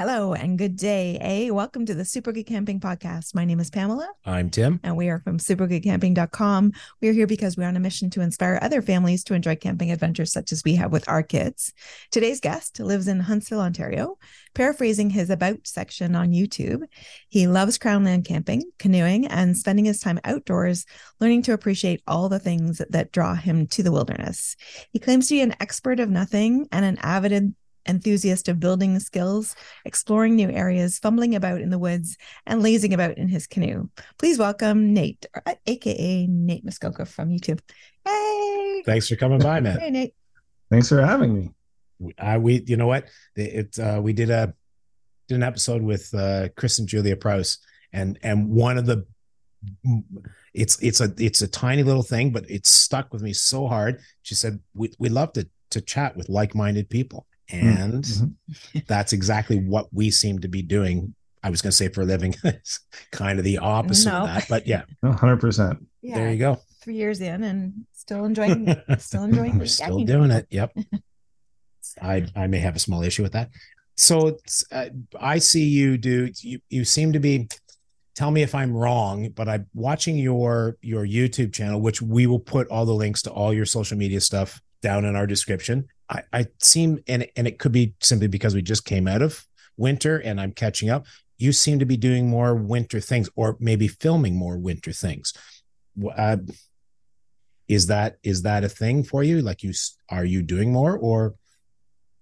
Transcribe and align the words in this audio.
Hello 0.00 0.32
and 0.32 0.56
good 0.56 0.76
day. 0.76 1.18
Hey, 1.20 1.50
welcome 1.50 1.84
to 1.84 1.92
the 1.92 2.06
Super 2.06 2.32
Good 2.32 2.46
Camping 2.46 2.80
Podcast. 2.80 3.34
My 3.34 3.44
name 3.44 3.60
is 3.60 3.68
Pamela. 3.68 4.08
I'm 4.24 4.48
Tim. 4.48 4.80
And 4.82 4.96
we 4.96 5.10
are 5.10 5.18
from 5.18 5.36
supergoodcamping.com. 5.36 6.72
We 7.02 7.08
are 7.10 7.12
here 7.12 7.26
because 7.26 7.58
we're 7.58 7.68
on 7.68 7.76
a 7.76 7.80
mission 7.80 8.08
to 8.08 8.22
inspire 8.22 8.58
other 8.62 8.80
families 8.80 9.22
to 9.24 9.34
enjoy 9.34 9.56
camping 9.56 9.92
adventures 9.92 10.32
such 10.32 10.52
as 10.52 10.64
we 10.64 10.76
have 10.76 10.90
with 10.90 11.06
our 11.06 11.22
kids. 11.22 11.74
Today's 12.10 12.40
guest 12.40 12.80
lives 12.80 13.08
in 13.08 13.20
Huntsville, 13.20 13.60
Ontario. 13.60 14.16
Paraphrasing 14.54 15.10
his 15.10 15.28
About 15.28 15.66
section 15.66 16.16
on 16.16 16.32
YouTube, 16.32 16.84
he 17.28 17.46
loves 17.46 17.76
Crownland 17.76 18.24
camping, 18.24 18.62
canoeing, 18.78 19.26
and 19.26 19.54
spending 19.54 19.84
his 19.84 20.00
time 20.00 20.18
outdoors, 20.24 20.86
learning 21.20 21.42
to 21.42 21.52
appreciate 21.52 22.02
all 22.06 22.30
the 22.30 22.38
things 22.38 22.80
that 22.88 23.12
draw 23.12 23.34
him 23.34 23.66
to 23.66 23.82
the 23.82 23.92
wilderness. 23.92 24.56
He 24.92 24.98
claims 24.98 25.28
to 25.28 25.34
be 25.34 25.42
an 25.42 25.56
expert 25.60 26.00
of 26.00 26.08
nothing 26.08 26.68
and 26.72 26.86
an 26.86 26.96
avid 27.02 27.54
enthusiast 27.86 28.48
of 28.48 28.60
building 28.60 28.98
skills, 29.00 29.54
exploring 29.84 30.36
new 30.36 30.50
areas, 30.50 30.98
fumbling 30.98 31.34
about 31.34 31.60
in 31.60 31.70
the 31.70 31.78
woods, 31.78 32.16
and 32.46 32.62
lazing 32.62 32.94
about 32.94 33.18
in 33.18 33.28
his 33.28 33.46
canoe. 33.46 33.88
Please 34.18 34.38
welcome 34.38 34.92
Nate, 34.92 35.26
aka 35.66 36.24
uh, 36.24 36.26
Nate 36.28 36.64
Muskoka 36.64 37.04
from 37.04 37.30
YouTube. 37.30 37.60
Hey! 38.04 38.82
Thanks 38.84 39.08
for 39.08 39.16
coming 39.16 39.40
by, 39.40 39.60
man. 39.60 39.78
Hey, 39.80 39.90
Nate. 39.90 40.14
Thanks 40.70 40.88
for 40.88 41.00
having 41.00 41.34
me. 41.34 41.50
I 42.18 42.38
we 42.38 42.62
you 42.66 42.76
know 42.76 42.86
what 42.86 43.08
it 43.36 43.78
uh, 43.78 44.00
we 44.02 44.12
did 44.12 44.30
a 44.30 44.54
did 45.28 45.34
an 45.34 45.42
episode 45.42 45.82
with 45.82 46.12
uh, 46.14 46.48
Chris 46.56 46.78
and 46.78 46.88
Julia 46.88 47.16
Prouse, 47.16 47.58
and 47.92 48.18
and 48.22 48.48
one 48.48 48.78
of 48.78 48.86
the 48.86 49.06
it's 50.54 50.82
it's 50.82 51.00
a 51.00 51.12
it's 51.18 51.42
a 51.42 51.48
tiny 51.48 51.82
little 51.82 52.02
thing, 52.02 52.30
but 52.30 52.48
it 52.50 52.66
stuck 52.66 53.12
with 53.12 53.22
me 53.22 53.32
so 53.32 53.66
hard. 53.66 54.00
She 54.22 54.34
said 54.34 54.60
we 54.74 54.90
we 54.98 55.08
love 55.08 55.32
to 55.34 55.48
to 55.70 55.80
chat 55.80 56.16
with 56.16 56.28
like 56.28 56.54
minded 56.54 56.88
people. 56.88 57.26
Mm-hmm. 57.52 57.82
And 57.82 58.04
mm-hmm. 58.04 58.78
that's 58.86 59.12
exactly 59.12 59.58
what 59.58 59.88
we 59.92 60.10
seem 60.10 60.40
to 60.40 60.48
be 60.48 60.62
doing. 60.62 61.14
I 61.42 61.50
was 61.50 61.62
going 61.62 61.70
to 61.70 61.76
say 61.76 61.88
for 61.88 62.02
a 62.02 62.04
living, 62.04 62.34
it's 62.44 62.80
kind 63.12 63.38
of 63.38 63.44
the 63.44 63.58
opposite 63.58 64.10
no. 64.10 64.22
of 64.22 64.26
that, 64.26 64.46
but 64.48 64.66
yeah, 64.66 64.82
hundred 65.04 65.40
percent. 65.40 65.86
Yeah, 66.02 66.16
there 66.16 66.30
you 66.30 66.38
go. 66.38 66.58
Three 66.82 66.94
years 66.94 67.20
in 67.20 67.42
and 67.44 67.86
still 67.92 68.24
enjoying, 68.24 68.74
still 68.98 69.24
enjoying. 69.24 69.58
We're 69.58 69.66
still 69.66 70.04
doing 70.04 70.30
it. 70.30 70.46
Yep. 70.50 70.76
I 72.00 72.26
I 72.36 72.46
may 72.46 72.58
have 72.58 72.76
a 72.76 72.80
small 72.80 73.02
issue 73.02 73.22
with 73.22 73.32
that. 73.32 73.50
So 73.96 74.38
uh, 74.72 74.86
I 75.18 75.38
see 75.38 75.64
you 75.64 75.98
do. 75.98 76.30
You 76.40 76.60
you 76.68 76.84
seem 76.84 77.12
to 77.12 77.20
be. 77.20 77.48
Tell 78.16 78.30
me 78.30 78.42
if 78.42 78.54
I'm 78.54 78.76
wrong, 78.76 79.30
but 79.30 79.48
I'm 79.48 79.66
watching 79.72 80.18
your 80.18 80.76
your 80.82 81.06
YouTube 81.06 81.52
channel, 81.52 81.80
which 81.80 82.02
we 82.02 82.26
will 82.26 82.40
put 82.40 82.68
all 82.68 82.84
the 82.84 82.94
links 82.94 83.22
to 83.22 83.30
all 83.30 83.52
your 83.52 83.64
social 83.64 83.96
media 83.96 84.20
stuff 84.20 84.60
down 84.82 85.04
in 85.04 85.16
our 85.16 85.26
description. 85.26 85.88
I, 86.10 86.22
I 86.32 86.46
seem 86.58 86.98
and 87.06 87.26
and 87.36 87.46
it 87.46 87.58
could 87.58 87.72
be 87.72 87.94
simply 88.00 88.26
because 88.26 88.54
we 88.54 88.62
just 88.62 88.84
came 88.84 89.06
out 89.06 89.22
of 89.22 89.46
winter 89.76 90.18
and 90.18 90.40
I'm 90.40 90.52
catching 90.52 90.90
up. 90.90 91.06
You 91.38 91.52
seem 91.52 91.78
to 91.78 91.86
be 91.86 91.96
doing 91.96 92.28
more 92.28 92.54
winter 92.54 93.00
things, 93.00 93.30
or 93.34 93.56
maybe 93.60 93.88
filming 93.88 94.36
more 94.36 94.58
winter 94.58 94.92
things. 94.92 95.32
Uh, 96.16 96.38
is 97.68 97.86
that 97.86 98.18
is 98.22 98.42
that 98.42 98.64
a 98.64 98.68
thing 98.68 99.04
for 99.04 99.22
you? 99.22 99.40
Like 99.40 99.62
you 99.62 99.72
are 100.10 100.24
you 100.24 100.42
doing 100.42 100.72
more 100.72 100.98
or? 100.98 101.34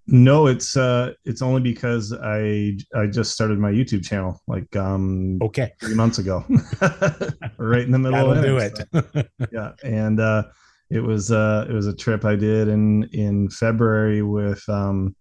No, 0.07 0.47
it's 0.47 0.77
uh 0.77 1.13
it's 1.25 1.43
only 1.43 1.61
because 1.61 2.13
I 2.13 2.79
I 2.95 3.07
just 3.07 3.33
started 3.33 3.59
my 3.59 3.73
YouTube 3.73 4.05
channel 4.05 4.41
like 4.47 4.75
um 4.77 5.39
okay 5.43 5.73
three 5.81 5.95
months 5.95 6.19
ago, 6.19 6.45
right 7.59 7.83
in 7.83 7.91
the 7.91 7.99
middle 8.05 8.29
That'll 8.29 8.33
of 8.33 8.43
do 8.43 8.59
it. 8.59 9.29
yeah, 9.53 9.73
and 9.83 10.21
uh 10.21 10.45
it 10.91 11.01
was 11.01 11.31
uh 11.31 11.67
it 11.69 11.73
was 11.73 11.87
a 11.87 11.95
trip 11.95 12.25
I 12.25 12.37
did 12.37 12.69
in 12.69 13.05
in 13.13 13.49
February 13.51 14.23
with 14.23 14.67
um 14.69 15.15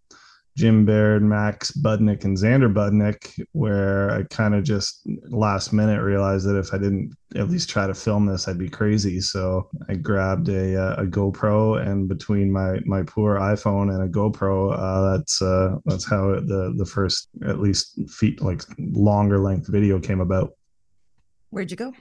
Jim 0.58 0.86
Baird, 0.86 1.22
Max 1.22 1.72
Budnick, 1.72 2.24
and 2.24 2.36
Xander 2.36 2.74
Budnick, 2.74 3.40
where 3.52 4.10
I 4.10 4.24
kind 4.24 4.56
of 4.56 4.64
just 4.64 5.08
last 5.30 5.72
minute 5.72 6.02
realized 6.02 6.48
that 6.48 6.58
if 6.58 6.74
I 6.74 6.80
didn't 6.80 7.16
at 7.36 7.48
least 7.48 7.70
try 7.70 7.86
to 7.86 7.94
film 7.94 8.26
this, 8.26 8.48
I'd 8.48 8.58
be 8.58 8.68
crazy. 8.68 9.22
So 9.22 9.70
I 9.88 9.94
grabbed 9.94 10.50
a 10.50 10.76
uh, 10.76 11.04
a 11.04 11.06
GoPro, 11.06 11.86
and 11.86 12.10
between 12.10 12.52
my 12.52 12.80
my 12.86 13.04
poor 13.04 13.36
iPhone 13.36 13.94
and 13.94 14.02
a 14.02 14.08
GoPro, 14.08 14.74
uh, 14.76 15.18
that's 15.18 15.44
uh, 15.44 15.76
that's 15.86 16.10
how 16.10 16.40
the 16.40 16.74
the 16.76 16.86
first 16.86 17.30
at 17.46 17.60
least 17.60 18.00
feet 18.10 18.42
like 18.42 18.64
longer 18.80 19.38
length 19.38 19.68
video 19.68 20.00
came 20.00 20.22
about. 20.22 20.54
Where'd 21.52 21.70
you 21.70 21.78
go? 21.78 21.94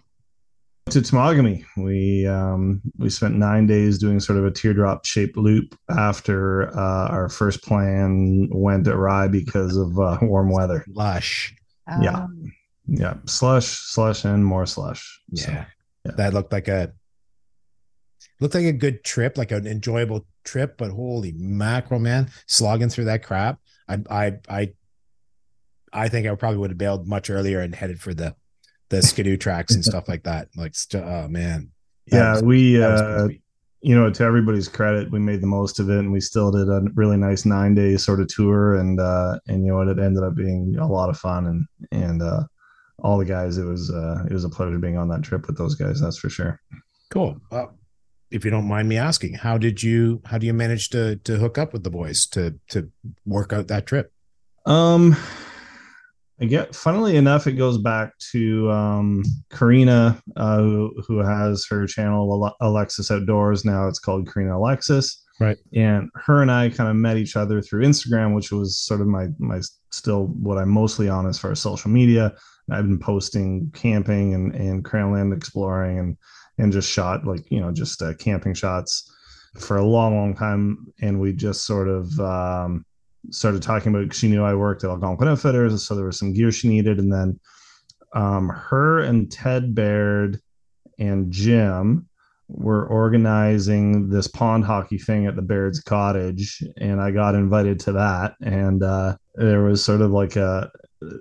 To 0.91 1.01
Temagami. 1.01 1.65
We 1.77 2.27
um, 2.27 2.81
we 2.97 3.11
spent 3.11 3.35
nine 3.35 3.67
days 3.67 3.99
doing 3.99 4.21
sort 4.21 4.39
of 4.39 4.45
a 4.45 4.51
teardrop 4.53 5.05
shaped 5.05 5.37
loop 5.37 5.77
after 5.91 6.69
uh, 6.79 7.09
our 7.09 7.29
first 7.29 7.63
plan 7.63 8.49
went 8.53 8.87
awry 8.87 9.27
because 9.27 9.77
of 9.77 9.99
uh, 9.99 10.19
warm 10.23 10.51
weather. 10.51 10.85
Lush. 10.89 11.55
Um, 11.89 12.03
yeah, 12.03 12.27
yeah, 12.87 13.15
slush, 13.27 13.67
slush, 13.67 14.25
and 14.25 14.45
more 14.45 14.65
slush. 14.67 15.21
Yeah. 15.31 15.45
So, 15.45 15.51
yeah, 15.51 16.13
that 16.17 16.35
looked 16.35 16.53
like 16.53 16.69
a 16.69 16.93
looked 18.41 18.55
like 18.55 18.65
a 18.65 18.73
good 18.73 19.03
trip, 19.03 19.37
like 19.37 19.51
an 19.51 19.67
enjoyable 19.67 20.25
trip. 20.45 20.79
But 20.79 20.93
holy 20.93 21.33
mackerel, 21.33 21.99
man, 21.99 22.31
slogging 22.47 22.91
through 22.91 23.07
that 23.07 23.25
crap. 23.25 23.59
I 23.89 23.99
I 24.09 24.33
I 24.49 24.73
I 25.93 26.09
think 26.09 26.29
I 26.29 26.35
probably 26.37 26.59
would 26.59 26.71
have 26.71 26.79
bailed 26.79 27.09
much 27.09 27.29
earlier 27.29 27.61
and 27.61 27.75
headed 27.75 28.01
for 28.01 28.15
the 28.15 28.37
the 28.89 29.03
skidoo 29.03 29.37
tracks 29.37 29.75
and 29.75 29.85
stuff 29.85 30.09
like 30.09 30.25
that. 30.25 30.49
Like, 30.57 30.75
oh 30.95 31.29
man. 31.29 31.71
yeah, 32.07 32.33
was, 32.33 32.43
we, 32.43 32.83
uh, 32.83 33.29
you 33.81 33.95
know, 33.95 34.11
to 34.11 34.25
everybody's 34.25 34.69
credit, 34.69 35.11
we 35.11 35.19
made 35.19 35.41
the 35.41 35.47
most 35.47 35.79
of 35.79 35.91
it, 35.91 35.99
and 35.99 36.13
we 36.13 36.21
still 36.21 36.51
did 36.51 36.69
a 36.69 36.83
really 36.95 37.17
nice 37.17 37.45
nine 37.45 37.75
day 37.75 37.97
sort 37.97 38.21
of 38.21 38.29
tour, 38.29 38.75
and 38.75 39.01
uh, 39.01 39.39
and 39.47 39.65
you 39.65 39.73
know, 39.73 39.81
it 39.81 39.99
ended 39.99 40.23
up 40.23 40.35
being 40.35 40.77
a 40.79 40.87
lot 40.87 41.11
of 41.11 41.19
fun, 41.19 41.47
and 41.47 41.67
and 41.93 42.23
uh, 42.23 42.43
all 42.99 43.19
the 43.19 43.25
guys, 43.25 43.59
it 43.59 43.65
was 43.65 43.91
uh, 43.91 44.25
it 44.29 44.33
was 44.33 44.45
a 44.45 44.49
pleasure 44.49 44.79
being 44.79 44.97
on 44.97 45.09
that 45.09 45.23
trip 45.23 45.47
with 45.47 45.59
those 45.59 45.75
guys. 45.75 46.01
That's 46.01 46.19
for 46.19 46.29
sure. 46.29 46.61
Cool. 47.11 47.41
Uh, 47.51 47.67
if 48.31 48.45
you 48.45 48.51
don't 48.51 48.67
mind 48.67 48.89
me 48.89 48.97
asking, 48.97 49.35
how 49.35 49.59
did 49.59 49.83
you 49.83 50.21
how 50.25 50.39
do 50.39 50.47
you 50.47 50.55
manage 50.55 50.91
to 50.91 51.17
to 51.17 51.37
hook 51.37 51.59
up 51.59 51.73
with 51.73 51.85
the 51.85 51.91
boys 51.91 52.27
to 52.29 52.59
to 52.71 52.91
work 53.25 53.53
out 53.53 53.69
that 53.69 53.87
trip? 53.87 54.13
Um, 54.65 55.17
I 56.41 56.45
get 56.45 56.75
funnily 56.75 57.17
enough, 57.17 57.47
it 57.47 57.53
goes 57.53 57.79
back 57.79 58.13
to 58.33 58.71
um, 58.71 59.23
Karina, 59.51 60.21
uh, 60.37 60.59
who, 60.59 60.93
who 61.07 61.19
has 61.19 61.67
her 61.71 61.87
channel 61.87 62.55
Alexis 62.61 63.11
Outdoors. 63.11 63.65
Now 63.65 63.89
it's 63.89 63.99
called 63.99 64.31
Karina 64.31 64.59
Alexis. 64.59 65.25
Right. 65.41 65.57
And 65.75 66.11
her 66.15 66.43
and 66.43 66.51
I 66.51 66.71
kind 66.71 66.91
of 66.91 66.97
met 66.97 67.17
each 67.17 67.37
other 67.37 67.61
through 67.61 67.85
Instagram, 67.85 68.35
which 68.35 68.53
was 68.53 68.79
sort 68.79 69.01
of 69.01 69.07
my 69.07 69.29
my 69.39 69.61
still 69.91 70.27
what 70.27 70.59
I'm 70.59 70.71
mostly 70.71 71.09
on 71.09 71.27
as 71.27 71.39
far 71.39 71.53
as 71.53 71.61
social 71.61 71.91
media. 71.91 72.35
I've 72.71 72.85
been 72.87 72.99
posting 72.99 73.71
camping 73.75 74.35
and 74.35 74.55
and 74.55 74.85
Crownland 74.85 75.37
exploring 75.37 75.99
and 75.99 76.17
and 76.59 76.73
just 76.73 76.91
shot 76.91 77.27
like 77.27 77.51
you 77.51 77.61
know 77.61 77.71
just 77.71 78.01
uh, 78.03 78.15
camping 78.15 78.55
shots 78.55 79.11
for 79.59 79.77
a 79.77 79.85
long 79.85 80.17
long 80.17 80.35
time. 80.35 80.87
And 81.03 81.21
we 81.21 81.35
just 81.35 81.67
sort 81.67 81.89
of 81.89 82.19
um, 82.19 82.87
started 83.31 83.63
talking 83.63 83.95
about 83.95 84.15
she 84.15 84.29
knew 84.29 84.45
I 84.45 84.55
worked 84.55 84.85
at 84.85 84.91
Algonquin 84.91 85.29
Outfitters, 85.29 85.87
so 85.87 85.95
there 85.95 86.07
was 86.07 86.19
some 86.19 86.33
gear 86.33 86.53
she 86.53 86.69
needed, 86.69 86.99
and 86.99 87.13
then 87.13 87.39
um, 88.15 88.49
her 88.49 89.01
and 89.01 89.31
Ted 89.31 89.75
Baird 89.75 90.41
and 90.99 91.31
Jim 91.31 92.09
were 92.49 92.87
organizing 92.87 94.09
this 94.09 94.29
pond 94.29 94.65
hockey 94.65 94.99
thing 94.99 95.27
at 95.27 95.37
the 95.37 95.43
Baird's 95.43 95.81
cottage, 95.81 96.63
and 96.77 97.01
I 97.01 97.11
got 97.11 97.35
invited 97.35 97.81
to 97.81 97.93
that, 97.93 98.35
and 98.43 98.83
uh, 98.83 99.17
there 99.35 99.63
was 99.63 99.85
sort 99.85 100.01
of 100.01 100.11
like 100.11 100.37
a 100.37 100.71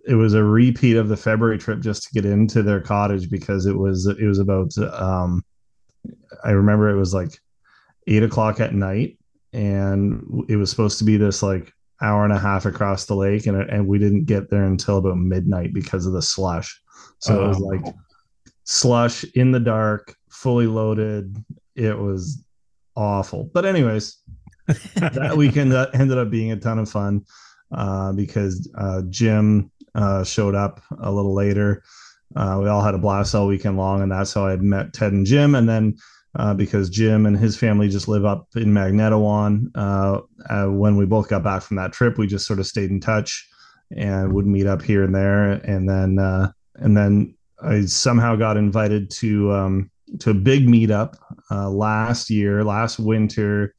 it 0.08 0.16
was 0.16 0.34
a 0.34 0.44
repeat 0.44 0.96
of 0.96 1.10
the 1.10 1.18
February 1.18 1.58
trip 1.58 1.82
just 1.82 2.04
to 2.04 2.14
get 2.14 2.26
into 2.26 2.64
their 2.64 2.80
cottage 2.80 3.30
because 3.30 3.66
it 3.66 3.78
was 3.78 4.06
it 4.06 4.26
was 4.26 4.40
about 4.40 4.78
um, 4.78 5.44
I 6.44 6.52
remember 6.52 6.90
it 6.90 6.98
was 6.98 7.14
like 7.14 7.38
eight 8.08 8.24
o'clock 8.24 8.60
at 8.60 8.74
night 8.74 9.18
and 9.52 10.46
it 10.48 10.58
was 10.58 10.70
supposed 10.70 11.00
to 11.00 11.06
be 11.06 11.18
this 11.18 11.42
like 11.42 11.74
hour 12.02 12.24
and 12.24 12.34
a 12.34 12.40
half 12.40 12.66
across 12.66 13.06
the 13.06 13.16
lake, 13.16 13.48
and 13.48 13.58
and 13.70 13.88
we 13.88 14.00
didn't 14.00 14.26
get 14.26 14.50
there 14.50 14.64
until 14.64 14.98
about 14.98 15.18
midnight 15.18 15.74
because 15.74 16.06
of 16.06 16.14
the 16.14 16.22
slush. 16.22 16.82
So 17.20 17.40
oh. 17.40 17.46
it 17.46 17.48
was 17.48 17.62
oh. 17.62 17.66
like 17.66 17.96
slush 18.64 19.24
in 19.36 19.52
the 19.52 19.60
dark, 19.60 20.16
fully 20.30 20.68
loaded. 20.68 21.36
It 21.76 21.98
was 21.98 22.44
awful. 22.96 23.50
But 23.54 23.66
anyways, 23.66 24.18
that 24.96 25.36
weekend 25.38 25.72
that 25.72 25.96
ended 25.96 26.18
up 26.18 26.30
being 26.30 26.52
a 26.52 26.58
ton 26.58 26.80
of 26.80 26.90
fun 26.90 27.26
uh, 27.72 28.14
because 28.14 28.70
uh, 28.78 29.04
Jim 29.10 29.72
uh, 29.94 30.24
showed 30.24 30.56
up 30.56 30.82
a 31.02 31.12
little 31.12 31.34
later. 31.34 31.84
Uh, 32.36 32.60
we 32.62 32.68
all 32.68 32.82
had 32.82 32.96
a 32.96 33.00
blast 33.00 33.36
all 33.36 33.48
weekend 33.48 33.78
long, 33.78 34.02
and 34.02 34.12
that's 34.12 34.34
how 34.34 34.46
I 34.46 34.56
met 34.58 34.94
Ted 34.94 35.14
and 35.14 35.26
Jim. 35.26 35.56
And 35.56 35.70
then 35.70 35.96
uh, 36.36 36.54
because 36.54 36.90
Jim 36.90 37.26
and 37.26 37.38
his 37.38 37.58
family 37.58 37.90
just 37.90 38.08
live 38.08 38.26
up 38.26 38.48
in 38.56 38.74
Magnetawan. 38.74 39.72
Uh, 39.76 40.22
uh, 40.50 40.68
when 40.68 40.98
we 40.98 41.06
both 41.06 41.30
got 41.30 41.44
back 41.44 41.62
from 41.62 41.78
that 41.78 41.94
trip, 41.94 42.18
we 42.18 42.28
just 42.28 42.46
sort 42.46 42.60
of 42.60 42.68
stayed 42.68 42.90
in 42.90 43.00
touch 43.00 43.48
and 43.96 44.34
would 44.34 44.46
meet 44.48 44.68
up 44.68 44.82
here 44.82 45.04
and 45.04 45.16
there. 45.16 45.52
And 45.52 45.88
then 45.88 46.20
uh, 46.20 46.52
and 46.76 46.96
then 46.96 47.36
I 47.64 47.86
somehow 47.86 48.36
got 48.36 48.58
invited 48.58 49.10
to 49.12 49.52
um, 49.54 49.92
to 50.20 50.32
a 50.32 50.34
big 50.34 50.68
meetup 50.68 51.16
uh, 51.52 51.70
last 51.70 52.30
year, 52.30 52.64
last 52.64 53.00
winter, 53.00 53.74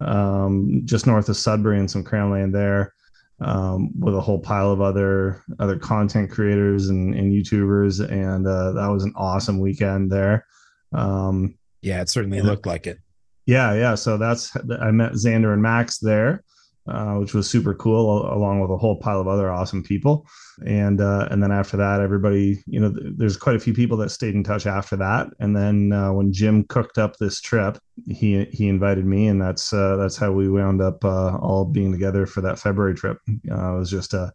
um, 0.00 0.82
just 0.84 1.06
north 1.06 1.28
of 1.28 1.36
Sudbury 1.36 1.78
and 1.78 1.90
some 1.90 2.04
crown 2.04 2.30
land 2.30 2.54
there. 2.54 2.92
um, 3.40 3.90
with 3.98 4.14
a 4.14 4.20
whole 4.20 4.38
pile 4.38 4.70
of 4.70 4.80
other 4.80 5.42
other 5.58 5.78
content 5.78 6.30
creators 6.30 6.88
and, 6.88 7.14
and 7.14 7.32
YouTubers, 7.32 8.00
and 8.10 8.44
that 8.46 8.90
was 8.90 9.04
an 9.04 9.12
awesome 9.16 9.60
weekend 9.60 10.10
there. 10.10 10.46
Um, 10.92 11.57
yeah, 11.82 12.00
it 12.00 12.08
certainly 12.08 12.40
looked 12.40 12.66
like 12.66 12.86
it. 12.86 12.98
Yeah, 13.46 13.74
yeah. 13.74 13.94
So 13.94 14.18
that's 14.18 14.54
I 14.80 14.90
met 14.90 15.12
Xander 15.12 15.54
and 15.54 15.62
Max 15.62 15.98
there, 15.98 16.44
uh, 16.86 17.14
which 17.14 17.32
was 17.32 17.48
super 17.48 17.74
cool, 17.74 18.30
along 18.30 18.60
with 18.60 18.70
a 18.70 18.76
whole 18.76 18.96
pile 18.96 19.20
of 19.20 19.26
other 19.26 19.50
awesome 19.50 19.82
people. 19.82 20.26
And 20.66 21.00
uh, 21.00 21.28
and 21.30 21.42
then 21.42 21.50
after 21.50 21.78
that, 21.78 22.00
everybody, 22.00 22.62
you 22.66 22.78
know, 22.78 22.92
th- 22.92 23.14
there's 23.16 23.36
quite 23.38 23.56
a 23.56 23.60
few 23.60 23.72
people 23.72 23.96
that 23.98 24.10
stayed 24.10 24.34
in 24.34 24.44
touch 24.44 24.66
after 24.66 24.96
that. 24.96 25.28
And 25.40 25.56
then 25.56 25.92
uh, 25.92 26.12
when 26.12 26.30
Jim 26.30 26.64
cooked 26.64 26.98
up 26.98 27.16
this 27.16 27.40
trip, 27.40 27.78
he 28.06 28.44
he 28.52 28.68
invited 28.68 29.06
me, 29.06 29.28
and 29.28 29.40
that's 29.40 29.72
uh, 29.72 29.96
that's 29.96 30.18
how 30.18 30.32
we 30.32 30.50
wound 30.50 30.82
up 30.82 31.02
uh, 31.04 31.36
all 31.38 31.64
being 31.64 31.92
together 31.92 32.26
for 32.26 32.40
that 32.42 32.58
February 32.58 32.94
trip. 32.94 33.18
Uh, 33.50 33.76
it 33.76 33.78
was 33.78 33.90
just 33.90 34.12
a, 34.12 34.30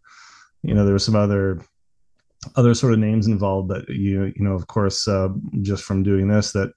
you 0.62 0.74
know, 0.74 0.84
there 0.84 0.94
was 0.94 1.04
some 1.04 1.16
other 1.16 1.62
other 2.56 2.74
sort 2.74 2.92
of 2.92 2.98
names 2.98 3.28
involved 3.28 3.70
that 3.70 3.88
you 3.88 4.32
you 4.34 4.44
know, 4.44 4.54
of 4.54 4.66
course, 4.66 5.08
just 5.62 5.84
from 5.84 6.02
doing 6.02 6.26
this 6.26 6.50
that 6.50 6.72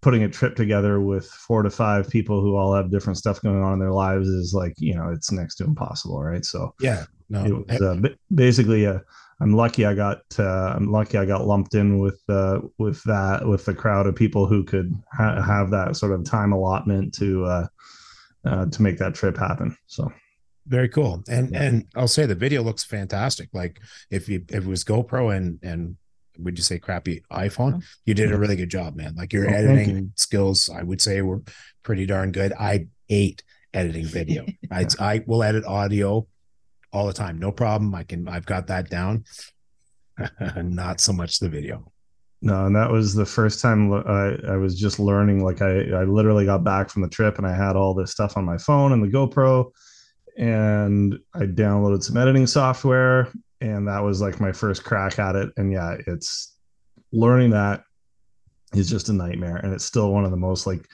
putting 0.00 0.22
a 0.22 0.28
trip 0.28 0.54
together 0.54 1.00
with 1.00 1.26
four 1.26 1.62
to 1.62 1.70
five 1.70 2.08
people 2.08 2.40
who 2.40 2.56
all 2.56 2.74
have 2.74 2.90
different 2.90 3.16
stuff 3.16 3.40
going 3.42 3.62
on 3.62 3.74
in 3.74 3.78
their 3.78 3.92
lives 3.92 4.28
is 4.28 4.54
like 4.54 4.74
you 4.78 4.94
know 4.94 5.10
it's 5.10 5.32
next 5.32 5.56
to 5.56 5.64
impossible 5.64 6.22
right? 6.22 6.44
So 6.44 6.74
yeah 6.80 7.04
no. 7.28 7.44
it 7.44 7.52
was 7.52 7.82
uh, 7.82 8.08
basically 8.34 8.86
uh, 8.86 8.98
i'm 9.40 9.54
lucky 9.54 9.84
i 9.84 9.94
got 9.94 10.22
uh, 10.38 10.72
i'm 10.74 10.90
lucky 10.90 11.18
i 11.18 11.24
got 11.24 11.46
lumped 11.46 11.74
in 11.74 11.98
with 11.98 12.20
uh, 12.28 12.60
with 12.78 13.02
that 13.04 13.46
with 13.46 13.64
the 13.64 13.74
crowd 13.74 14.06
of 14.06 14.14
people 14.14 14.46
who 14.46 14.64
could 14.64 14.92
ha- 15.12 15.42
have 15.42 15.70
that 15.70 15.96
sort 15.96 16.12
of 16.12 16.24
time 16.24 16.52
allotment 16.52 17.12
to 17.14 17.44
uh, 17.44 17.66
uh, 18.44 18.66
to 18.66 18.82
make 18.82 18.98
that 18.98 19.14
trip 19.14 19.36
happen 19.36 19.76
so. 19.86 20.10
Very 20.66 20.90
cool. 20.90 21.24
And 21.30 21.56
and 21.56 21.86
i'll 21.96 22.06
say 22.06 22.26
the 22.26 22.34
video 22.34 22.62
looks 22.62 22.84
fantastic. 22.84 23.48
Like 23.54 23.80
if 24.10 24.28
you 24.28 24.44
if 24.50 24.64
it 24.64 24.66
was 24.66 24.84
gopro 24.84 25.34
and 25.34 25.58
and 25.62 25.96
would 26.38 26.58
you 26.58 26.64
say 26.64 26.78
crappy 26.78 27.22
iPhone? 27.32 27.74
Oh. 27.76 27.86
You 28.04 28.14
did 28.14 28.32
a 28.32 28.38
really 28.38 28.56
good 28.56 28.70
job, 28.70 28.96
man. 28.96 29.14
Like 29.16 29.32
your 29.32 29.48
oh, 29.48 29.52
editing 29.52 29.96
you. 29.96 30.10
skills, 30.16 30.70
I 30.70 30.82
would 30.82 31.00
say 31.00 31.20
were 31.22 31.42
pretty 31.82 32.06
darn 32.06 32.32
good. 32.32 32.52
I 32.52 32.86
hate 33.08 33.42
editing 33.74 34.06
video. 34.06 34.46
I 34.70 34.86
I 34.98 35.22
will 35.26 35.42
edit 35.42 35.64
audio 35.64 36.26
all 36.92 37.06
the 37.06 37.12
time, 37.12 37.38
no 37.38 37.52
problem. 37.52 37.94
I 37.94 38.04
can 38.04 38.28
I've 38.28 38.46
got 38.46 38.68
that 38.68 38.88
down. 38.88 39.24
Not 40.56 41.00
so 41.00 41.12
much 41.12 41.38
the 41.38 41.48
video. 41.48 41.92
No, 42.40 42.66
and 42.66 42.76
that 42.76 42.90
was 42.90 43.14
the 43.14 43.26
first 43.26 43.60
time 43.60 43.92
I, 43.92 44.36
I 44.48 44.56
was 44.56 44.78
just 44.78 45.00
learning. 45.00 45.44
Like 45.44 45.60
I, 45.60 45.90
I 45.90 46.04
literally 46.04 46.44
got 46.44 46.62
back 46.62 46.88
from 46.88 47.02
the 47.02 47.08
trip 47.08 47.38
and 47.38 47.46
I 47.46 47.54
had 47.54 47.74
all 47.74 47.94
this 47.94 48.12
stuff 48.12 48.36
on 48.36 48.44
my 48.44 48.58
phone 48.58 48.92
and 48.92 49.02
the 49.02 49.08
GoPro, 49.08 49.72
and 50.36 51.18
I 51.34 51.40
downloaded 51.40 52.04
some 52.04 52.16
editing 52.16 52.46
software 52.46 53.28
and 53.60 53.88
that 53.88 54.02
was 54.02 54.20
like 54.20 54.40
my 54.40 54.52
first 54.52 54.84
crack 54.84 55.18
at 55.18 55.36
it 55.36 55.50
and 55.56 55.72
yeah 55.72 55.96
it's 56.06 56.56
learning 57.12 57.50
that 57.50 57.82
is 58.74 58.88
just 58.88 59.08
a 59.08 59.12
nightmare 59.12 59.56
and 59.56 59.72
it's 59.72 59.84
still 59.84 60.12
one 60.12 60.24
of 60.24 60.30
the 60.30 60.36
most 60.36 60.66
like 60.66 60.86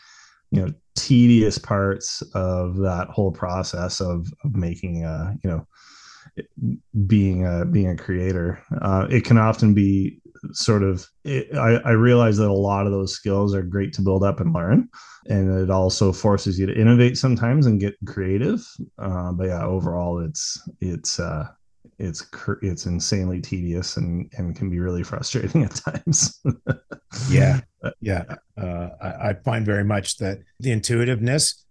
you 0.50 0.64
know 0.64 0.72
tedious 0.96 1.58
parts 1.58 2.22
of 2.34 2.76
that 2.76 3.08
whole 3.08 3.32
process 3.32 4.00
of, 4.00 4.28
of 4.44 4.54
making 4.54 5.04
a 5.04 5.36
you 5.42 5.50
know 5.50 5.66
being 7.06 7.46
a 7.46 7.64
being 7.64 7.88
a 7.88 7.96
creator. 7.96 8.62
Uh, 8.80 9.06
it 9.10 9.24
can 9.24 9.38
often 9.38 9.74
be 9.74 10.20
sort 10.52 10.82
of 10.82 11.06
it, 11.24 11.54
I, 11.56 11.76
I 11.76 11.90
realize 11.92 12.36
that 12.36 12.48
a 12.48 12.52
lot 12.52 12.86
of 12.86 12.92
those 12.92 13.14
skills 13.14 13.54
are 13.54 13.62
great 13.62 13.92
to 13.94 14.02
build 14.02 14.22
up 14.22 14.40
and 14.40 14.52
learn 14.52 14.88
and 15.26 15.58
it 15.58 15.70
also 15.70 16.12
forces 16.12 16.58
you 16.58 16.66
to 16.66 16.78
innovate 16.78 17.16
sometimes 17.16 17.66
and 17.66 17.80
get 17.80 17.94
creative. 18.06 18.60
Uh, 18.98 19.32
but 19.32 19.46
yeah 19.46 19.64
overall 19.64 20.20
it's 20.20 20.60
it's 20.80 21.18
uh 21.18 21.46
it's 21.98 22.26
it's 22.62 22.86
insanely 22.86 23.40
tedious 23.40 23.96
and 23.96 24.30
and 24.36 24.56
can 24.56 24.70
be 24.70 24.78
really 24.78 25.02
frustrating 25.02 25.64
at 25.64 25.74
times. 25.74 26.40
yeah, 27.28 27.60
yeah. 28.00 28.24
Uh, 28.60 28.88
I, 29.02 29.30
I, 29.30 29.34
find 29.44 29.64
very 29.64 29.84
much 29.84 30.16
that 30.18 30.38
the 30.60 30.72
intuitiveness 30.72 31.64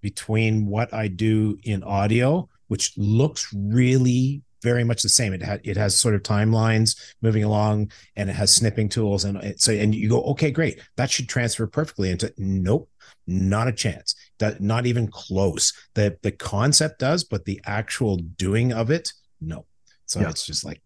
between 0.00 0.66
what 0.66 0.92
I 0.92 1.08
do 1.08 1.58
in 1.64 1.82
audio, 1.82 2.48
which 2.68 2.92
looks 2.96 3.52
really 3.54 4.42
very 4.62 4.84
much 4.84 5.02
the 5.02 5.08
same. 5.08 5.32
It 5.32 5.42
had 5.42 5.60
it 5.64 5.76
has 5.76 5.98
sort 5.98 6.14
of 6.14 6.22
timelines 6.22 6.96
moving 7.22 7.44
along, 7.44 7.92
and 8.16 8.30
it 8.30 8.34
has 8.34 8.54
snipping 8.54 8.88
tools, 8.88 9.24
and 9.24 9.36
it, 9.38 9.60
so 9.60 9.72
and 9.72 9.94
you 9.94 10.08
go, 10.08 10.22
okay, 10.22 10.50
great, 10.50 10.80
that 10.96 11.10
should 11.10 11.28
transfer 11.28 11.66
perfectly 11.66 12.10
into. 12.10 12.32
Nope, 12.38 12.88
not 13.26 13.68
a 13.68 13.72
chance. 13.72 14.14
That 14.38 14.60
not 14.60 14.86
even 14.86 15.08
close. 15.08 15.72
The 15.94 16.18
the 16.22 16.32
concept 16.32 16.98
does, 16.98 17.24
but 17.24 17.44
the 17.44 17.60
actual 17.64 18.16
doing 18.16 18.72
of 18.72 18.90
it 18.90 19.12
no. 19.40 19.66
So 20.06 20.20
yeah. 20.20 20.30
it's 20.30 20.46
just 20.46 20.64
like 20.64 20.80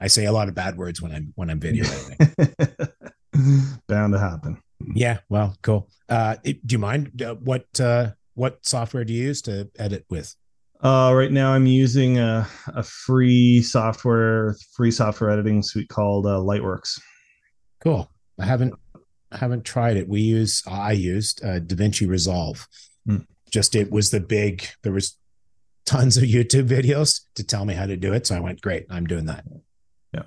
I 0.00 0.06
say 0.06 0.26
a 0.26 0.32
lot 0.32 0.48
of 0.48 0.54
bad 0.54 0.76
words 0.76 1.00
when 1.00 1.12
I'm 1.12 1.32
when 1.36 1.50
I'm 1.50 1.60
videoing. 1.60 2.92
Bound 3.88 4.12
to 4.12 4.18
happen. 4.18 4.60
Yeah. 4.94 5.18
Well, 5.28 5.56
cool. 5.62 5.88
Uh, 6.08 6.36
do 6.42 6.54
you 6.68 6.78
mind 6.78 7.22
uh, 7.22 7.34
what 7.36 7.66
uh, 7.80 8.10
what 8.34 8.64
software 8.64 9.04
do 9.04 9.12
you 9.12 9.24
use 9.24 9.42
to 9.42 9.70
edit 9.78 10.04
with? 10.08 10.34
Uh, 10.82 11.12
right 11.14 11.30
now, 11.30 11.52
I'm 11.52 11.66
using 11.66 12.18
a, 12.18 12.48
a 12.68 12.82
free 12.82 13.62
software 13.62 14.56
free 14.74 14.90
software 14.90 15.30
editing 15.30 15.62
suite 15.62 15.88
called 15.88 16.26
uh, 16.26 16.38
Lightworks. 16.38 16.98
Cool. 17.80 18.10
I 18.38 18.46
haven't 18.46 18.74
I 19.30 19.36
haven't 19.36 19.64
tried 19.64 19.96
it. 19.96 20.08
We 20.08 20.22
use 20.22 20.62
I 20.66 20.92
used 20.92 21.44
uh, 21.44 21.60
DaVinci 21.60 22.08
Resolve. 22.08 22.66
Mm. 23.06 23.26
Just 23.50 23.74
it 23.74 23.90
was 23.90 24.10
the 24.10 24.20
big. 24.20 24.66
There 24.82 24.92
was 24.92 25.18
tons 25.90 26.16
of 26.16 26.22
YouTube 26.22 26.68
videos 26.68 27.22
to 27.34 27.42
tell 27.42 27.64
me 27.64 27.74
how 27.74 27.84
to 27.84 27.96
do 27.96 28.12
it. 28.12 28.24
So 28.24 28.36
I 28.36 28.40
went, 28.40 28.60
great, 28.60 28.86
I'm 28.90 29.06
doing 29.06 29.26
that. 29.26 29.44
Yeah. 30.14 30.22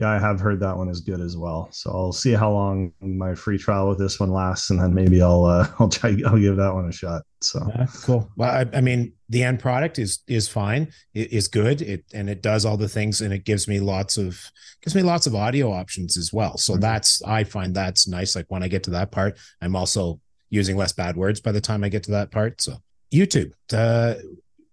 Yeah, 0.00 0.10
I 0.10 0.18
have 0.18 0.40
heard 0.40 0.58
that 0.60 0.76
one 0.76 0.88
is 0.88 1.00
good 1.00 1.20
as 1.20 1.36
well. 1.36 1.68
So 1.70 1.90
I'll 1.90 2.12
see 2.12 2.32
how 2.32 2.50
long 2.50 2.92
my 3.00 3.34
free 3.34 3.58
trial 3.58 3.88
with 3.88 3.98
this 3.98 4.18
one 4.18 4.30
lasts, 4.30 4.70
and 4.70 4.80
then 4.80 4.92
maybe 4.94 5.22
I'll 5.22 5.44
uh, 5.44 5.68
I'll 5.78 5.90
try 5.90 6.16
I'll 6.26 6.38
give 6.38 6.56
that 6.56 6.74
one 6.74 6.88
a 6.88 6.92
shot. 6.92 7.22
So 7.40 7.64
yeah, 7.68 7.86
cool. 8.02 8.28
Well, 8.36 8.50
I, 8.50 8.66
I, 8.76 8.80
mean, 8.80 9.12
the 9.28 9.44
end 9.44 9.60
product 9.60 10.00
is 10.00 10.20
is 10.26 10.48
fine. 10.48 10.90
It 11.14 11.30
is 11.32 11.46
good. 11.46 11.82
It 11.82 12.04
and 12.14 12.28
it 12.28 12.42
does 12.42 12.64
all 12.64 12.76
the 12.76 12.88
things, 12.88 13.20
and 13.20 13.32
it 13.32 13.44
gives 13.44 13.68
me 13.68 13.78
lots 13.78 14.16
of 14.16 14.40
gives 14.82 14.96
me 14.96 15.02
lots 15.02 15.28
of 15.28 15.36
audio 15.36 15.70
options 15.70 16.16
as 16.16 16.32
well. 16.32 16.56
So 16.56 16.72
mm-hmm. 16.72 16.80
that's 16.80 17.22
I 17.22 17.44
find 17.44 17.72
that's 17.72 18.08
nice. 18.08 18.34
Like 18.34 18.46
when 18.48 18.64
I 18.64 18.68
get 18.68 18.82
to 18.84 18.90
that 18.92 19.12
part, 19.12 19.38
I'm 19.60 19.76
also 19.76 20.20
using 20.50 20.76
less 20.76 20.92
bad 20.94 21.16
words 21.16 21.40
by 21.40 21.52
the 21.52 21.60
time 21.60 21.84
I 21.84 21.90
get 21.90 22.02
to 22.04 22.12
that 22.12 22.32
part. 22.32 22.60
So 22.60 22.78
YouTube. 23.12 23.52
Uh, 23.72 24.14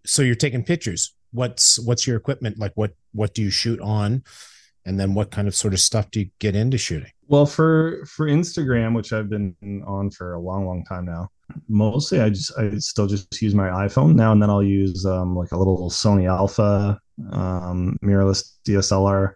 so 0.06 0.22
you're 0.22 0.36
taking 0.36 0.64
pictures. 0.64 1.14
What's 1.32 1.80
what's 1.80 2.08
your 2.08 2.18
equipment? 2.18 2.58
Like 2.58 2.74
what 2.76 2.94
what 3.14 3.34
do 3.34 3.42
you 3.42 3.50
shoot 3.50 3.80
on? 3.82 4.24
And 4.86 5.00
then 5.00 5.14
what 5.14 5.30
kind 5.30 5.48
of 5.48 5.56
sort 5.56 5.74
of 5.74 5.80
stuff 5.80 6.10
do 6.10 6.22
you 6.22 6.30
get 6.40 6.56
into 6.56 6.78
shooting? 6.78 7.12
Well 7.30 7.46
for 7.46 8.04
for 8.08 8.26
instagram 8.26 8.96
which 8.96 9.14
i've 9.14 9.30
been 9.30 9.56
on 9.86 10.10
for 10.10 10.34
a 10.34 10.40
long 10.40 10.66
long 10.66 10.84
time 10.84 11.06
now 11.06 11.30
mostly 11.68 12.20
i 12.20 12.30
just 12.30 12.52
i 12.58 12.72
still 12.80 13.06
just 13.06 13.40
use 13.40 13.54
my 13.54 13.68
iphone 13.86 14.16
now 14.16 14.32
and 14.32 14.42
then 14.42 14.50
i'll 14.50 14.64
use 14.64 15.06
um, 15.06 15.36
like 15.36 15.52
a 15.52 15.58
little 15.58 15.90
sony 15.92 16.28
alpha 16.28 17.00
um, 17.32 17.98
mirrorless 18.04 18.56
dslr 18.68 19.34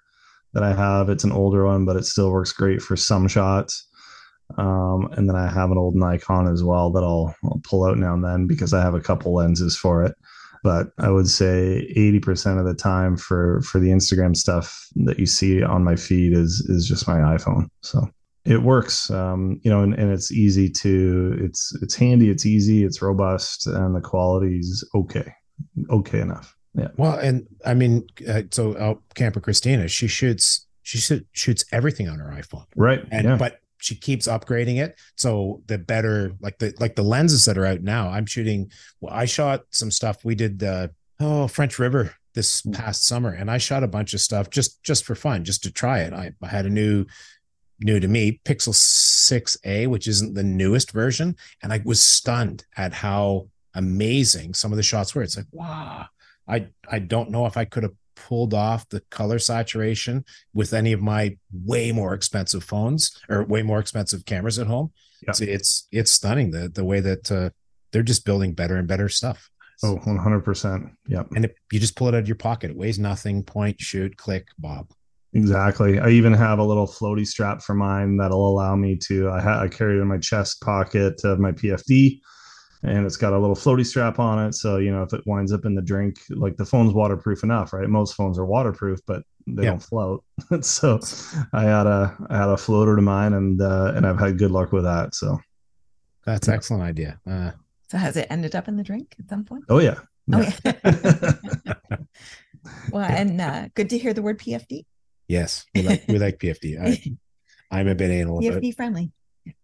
that 0.54 0.64
i 0.64 0.74
have. 0.74 1.10
It's 1.10 1.24
an 1.24 1.32
older 1.32 1.66
one 1.66 1.86
but 1.86 1.96
it 1.96 2.06
still 2.06 2.32
works 2.32 2.52
great 2.52 2.82
for 2.82 2.96
some 2.96 3.28
shots. 3.28 3.88
Um, 4.58 5.10
and 5.14 5.30
then 5.30 5.36
i 5.36 5.48
have 5.48 5.72
an 5.72 5.78
old 5.78 5.96
nikon 5.96 6.48
as 6.48 6.64
well 6.64 6.90
that 6.92 7.04
I'll, 7.04 7.36
I'll 7.44 7.62
pull 7.64 7.86
out 7.86 7.98
now 7.98 8.14
and 8.16 8.24
then 8.24 8.48
because 8.48 8.74
i 8.74 8.82
have 8.82 8.96
a 8.96 9.02
couple 9.02 9.36
lenses 9.36 9.78
for 9.78 10.04
it 10.04 10.16
but 10.64 10.88
I 10.98 11.12
would 11.12 11.30
say 11.30 11.94
80% 11.96 12.58
of 12.60 12.66
the 12.66 12.74
time 12.74 13.18
for 13.18 13.62
for 13.62 13.80
the 13.80 13.90
Instagram 13.90 14.36
stuff 14.36 14.88
that 14.96 15.20
you 15.20 15.26
see 15.26 15.62
on 15.62 15.84
my 15.84 15.96
feed 15.96 16.34
is 16.34 16.66
is 16.70 16.88
just 16.88 17.08
my 17.08 17.18
iPhone. 17.18 17.68
So 17.82 18.10
it 18.46 18.64
works, 18.64 19.10
um, 19.12 19.60
you 19.64 19.70
know, 19.70 19.82
and, 19.82 19.94
and 19.94 20.12
it's 20.12 20.32
easy 20.32 20.70
to 20.70 21.38
it's 21.40 21.78
it's 21.82 21.96
handy, 21.96 22.30
it's 22.30 22.46
easy, 22.46 22.84
it's 22.84 23.02
robust, 23.02 23.68
and 23.68 23.96
the 23.96 24.02
quality's 24.02 24.84
okay, 24.96 25.34
okay 25.90 26.20
enough. 26.20 26.56
Yeah. 26.74 26.88
Well, 26.98 27.18
and 27.20 27.46
I 27.66 27.74
mean, 27.74 28.08
uh, 28.28 28.44
so 28.52 28.74
uh, 28.74 28.96
Camper 29.14 29.40
Christina, 29.40 29.88
she 29.88 30.08
shoots 30.08 30.66
she 30.82 31.00
shoots 31.32 31.66
everything 31.72 32.10
on 32.10 32.20
her 32.20 32.30
iPhone, 32.32 32.66
right? 32.76 33.06
And 33.12 33.26
yeah. 33.26 33.36
but 33.38 33.60
she 33.84 33.96
keeps 33.96 34.28
upgrading 34.28 34.82
it. 34.82 34.98
So 35.16 35.62
the 35.68 35.78
better 35.78 36.34
like 36.40 36.58
the 36.58 36.74
like 36.80 36.96
the 36.96 37.04
lenses 37.04 37.44
that 37.46 37.58
are 37.58 37.66
out 37.66 37.82
now 37.82 38.10
i'm 38.10 38.26
shooting 38.26 38.72
well 39.02 39.14
i 39.14 39.26
shot 39.26 39.64
some 39.72 39.92
stuff. 39.92 40.24
We 40.24 40.36
did 40.36 40.60
the 40.60 40.92
oh 41.20 41.48
french 41.48 41.80
river 41.80 42.16
this 42.34 42.62
past 42.72 43.06
summer 43.06 43.30
and 43.30 43.52
i 43.52 43.58
shot 43.60 43.84
a 43.84 43.88
bunch 43.88 44.14
of 44.14 44.22
stuff 44.22 44.50
just 44.50 44.82
just 44.84 45.04
for 45.04 45.16
fun 45.16 45.44
just 45.44 45.64
to 45.64 45.72
try 45.72 46.00
it. 46.00 46.14
I, 46.14 46.32
I 46.42 46.48
had 46.48 46.66
a 46.66 46.70
new 46.70 47.06
new 47.82 48.00
to 48.00 48.08
me 48.08 48.40
pixel 48.46 48.74
6a 48.74 49.88
which 49.88 50.08
isn't 50.08 50.34
the 50.34 50.44
newest 50.44 50.92
version 50.92 51.36
and 51.62 51.74
i 51.74 51.82
was 51.84 52.02
stunned 52.02 52.66
at 52.78 52.94
how 52.94 53.50
amazing 53.76 54.54
some 54.54 54.72
of 54.72 54.78
the 54.78 54.84
shots 54.84 55.14
were. 55.14 55.24
It's 55.24 55.36
like 55.36 55.48
wow. 55.52 56.06
I 56.48 56.68
i 56.90 57.00
don't 57.00 57.32
know 57.32 57.46
if 57.46 57.58
i 57.58 57.66
could 57.66 57.84
have 57.84 57.96
pulled 58.16 58.54
off 58.54 58.88
the 58.90 59.02
color 59.10 59.40
saturation 59.40 60.26
with 60.54 60.74
any 60.74 60.94
of 60.94 61.02
my 61.02 61.38
way 61.52 61.92
more 61.92 62.14
expensive 62.14 62.64
phones 62.64 63.18
or 63.30 63.44
way 63.44 63.62
more 63.62 63.80
expensive 63.80 64.26
cameras 64.26 64.60
at 64.60 64.68
home. 64.68 64.92
It's, 65.22 65.40
it's 65.42 65.88
it's 65.92 66.12
stunning 66.12 66.52
the 66.52 66.68
the 66.68 66.84
way 66.84 67.00
that 67.00 67.32
uh, 67.32 67.50
they're 67.92 68.04
just 68.04 68.26
building 68.26 68.54
better 68.54 68.76
and 68.76 68.88
better 68.88 69.08
stuff. 69.08 69.50
Oh, 69.84 69.98
100%. 70.06 70.92
Yep. 71.08 71.28
And 71.36 71.46
it, 71.46 71.56
you 71.72 71.80
just 71.80 71.96
pull 71.96 72.08
it 72.08 72.16
out 72.16 72.22
of 72.22 72.28
your 72.28 72.38
pocket. 72.38 72.72
It 72.72 72.78
weighs 72.78 73.00
nothing. 73.00 73.44
Point, 73.44 73.82
shoot, 73.82 74.16
click, 74.16 74.48
bob. 74.58 74.92
Exactly. 75.34 76.00
I 76.00 76.10
even 76.10 76.34
have 76.34 76.60
a 76.60 76.64
little 76.64 76.88
floaty 76.88 77.26
strap 77.26 77.62
for 77.62 77.74
mine 77.74 78.18
that'll 78.18 78.48
allow 78.48 78.76
me 78.76 78.98
to. 79.08 79.30
I, 79.30 79.42
ha- 79.42 79.62
I 79.62 79.68
carry 79.68 79.98
it 79.98 80.02
in 80.02 80.08
my 80.08 80.20
chest 80.20 80.62
pocket 80.62 81.24
of 81.24 81.40
my 81.40 81.52
PFD, 81.52 82.20
and 82.84 83.06
it's 83.06 83.18
got 83.18 83.34
a 83.34 83.40
little 83.40 83.56
floaty 83.56 83.86
strap 83.86 84.20
on 84.20 84.46
it. 84.46 84.54
So 84.56 84.78
you 84.78 84.92
know, 84.94 85.04
if 85.04 85.14
it 85.14 85.22
winds 85.26 85.52
up 85.54 85.66
in 85.66 85.74
the 85.76 85.82
drink, 85.82 86.20
like 86.30 86.58
the 86.58 86.66
phone's 86.66 86.94
waterproof 86.94 87.44
enough, 87.44 87.74
right? 87.74 87.88
Most 87.90 88.14
phones 88.16 88.38
are 88.38 88.46
waterproof, 88.46 89.00
but 89.08 89.24
they 89.48 89.64
Yeah. 89.64 89.70
don't 89.72 89.84
float. 89.84 90.24
so 90.62 91.00
I 91.54 91.64
had 91.64 91.88
a 91.88 92.16
I 92.30 92.38
had 92.38 92.50
a 92.50 92.58
floater 92.58 92.96
to 92.96 93.02
mine, 93.02 93.34
and 93.34 93.62
uh, 93.62 93.94
and 93.96 94.06
I've 94.06 94.20
had 94.20 94.38
good 94.38 94.52
luck 94.52 94.72
with 94.72 94.84
that. 94.84 95.16
So 95.16 95.40
That's 96.26 96.48
Yeah. 96.48 96.54
excellent 96.54 96.84
idea. 96.84 97.20
Uh, 97.30 97.52
So 97.90 97.98
has 97.98 98.16
it 98.18 98.28
ended 98.30 98.56
up 98.56 98.68
in 98.68 98.78
the 98.78 98.84
drink 98.84 99.16
at 99.20 99.30
some 99.30 99.44
point? 99.44 99.64
oh 99.70 99.80
yeah, 99.80 99.96
Oh, 100.34 100.40
Yeah. 100.42 100.74
yeah. 101.66 101.98
well, 102.92 103.04
and 103.10 103.40
uh, 103.42 103.68
good 103.76 103.90
to 103.90 103.98
hear 103.98 104.14
the 104.14 104.22
word 104.22 104.40
PFD. 104.40 104.86
yes, 105.28 105.66
we 105.76 105.82
like 105.82 106.04
we 106.08 106.18
like 106.20 106.40
PFD. 106.40 106.80
I, 106.82 107.78
I'm 107.80 107.88
a 107.88 107.96
bit 107.96 108.12
anal 108.12 108.38
about 108.40 108.62
PFD 108.62 108.76
friendly. 108.76 109.12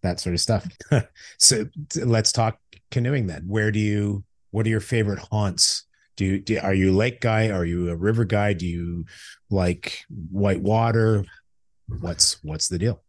that 0.02 0.20
sort 0.20 0.34
of 0.34 0.42
stuff. 0.42 0.68
so 1.38 1.66
t- 1.90 2.04
let's 2.04 2.32
talk 2.32 2.60
canoeing 2.92 3.28
then. 3.28 3.44
Where 3.48 3.72
do 3.72 3.80
you? 3.80 4.24
What 4.52 4.66
are 4.66 4.70
your 4.70 4.80
favorite 4.80 5.20
haunts? 5.32 5.86
Do 6.16 6.26
you? 6.26 6.40
Do, 6.40 6.60
are 6.60 6.74
you 6.74 6.96
lake 6.96 7.22
guy? 7.22 7.50
Are 7.50 7.66
you 7.66 7.90
a 7.90 7.96
river 7.96 8.26
guy? 8.26 8.54
Do 8.54 8.66
you 8.66 9.06
like 9.50 10.04
white 10.10 10.62
water? 10.62 11.26
What's 12.00 12.44
what's 12.44 12.68
the 12.68 12.78
deal? 12.78 13.02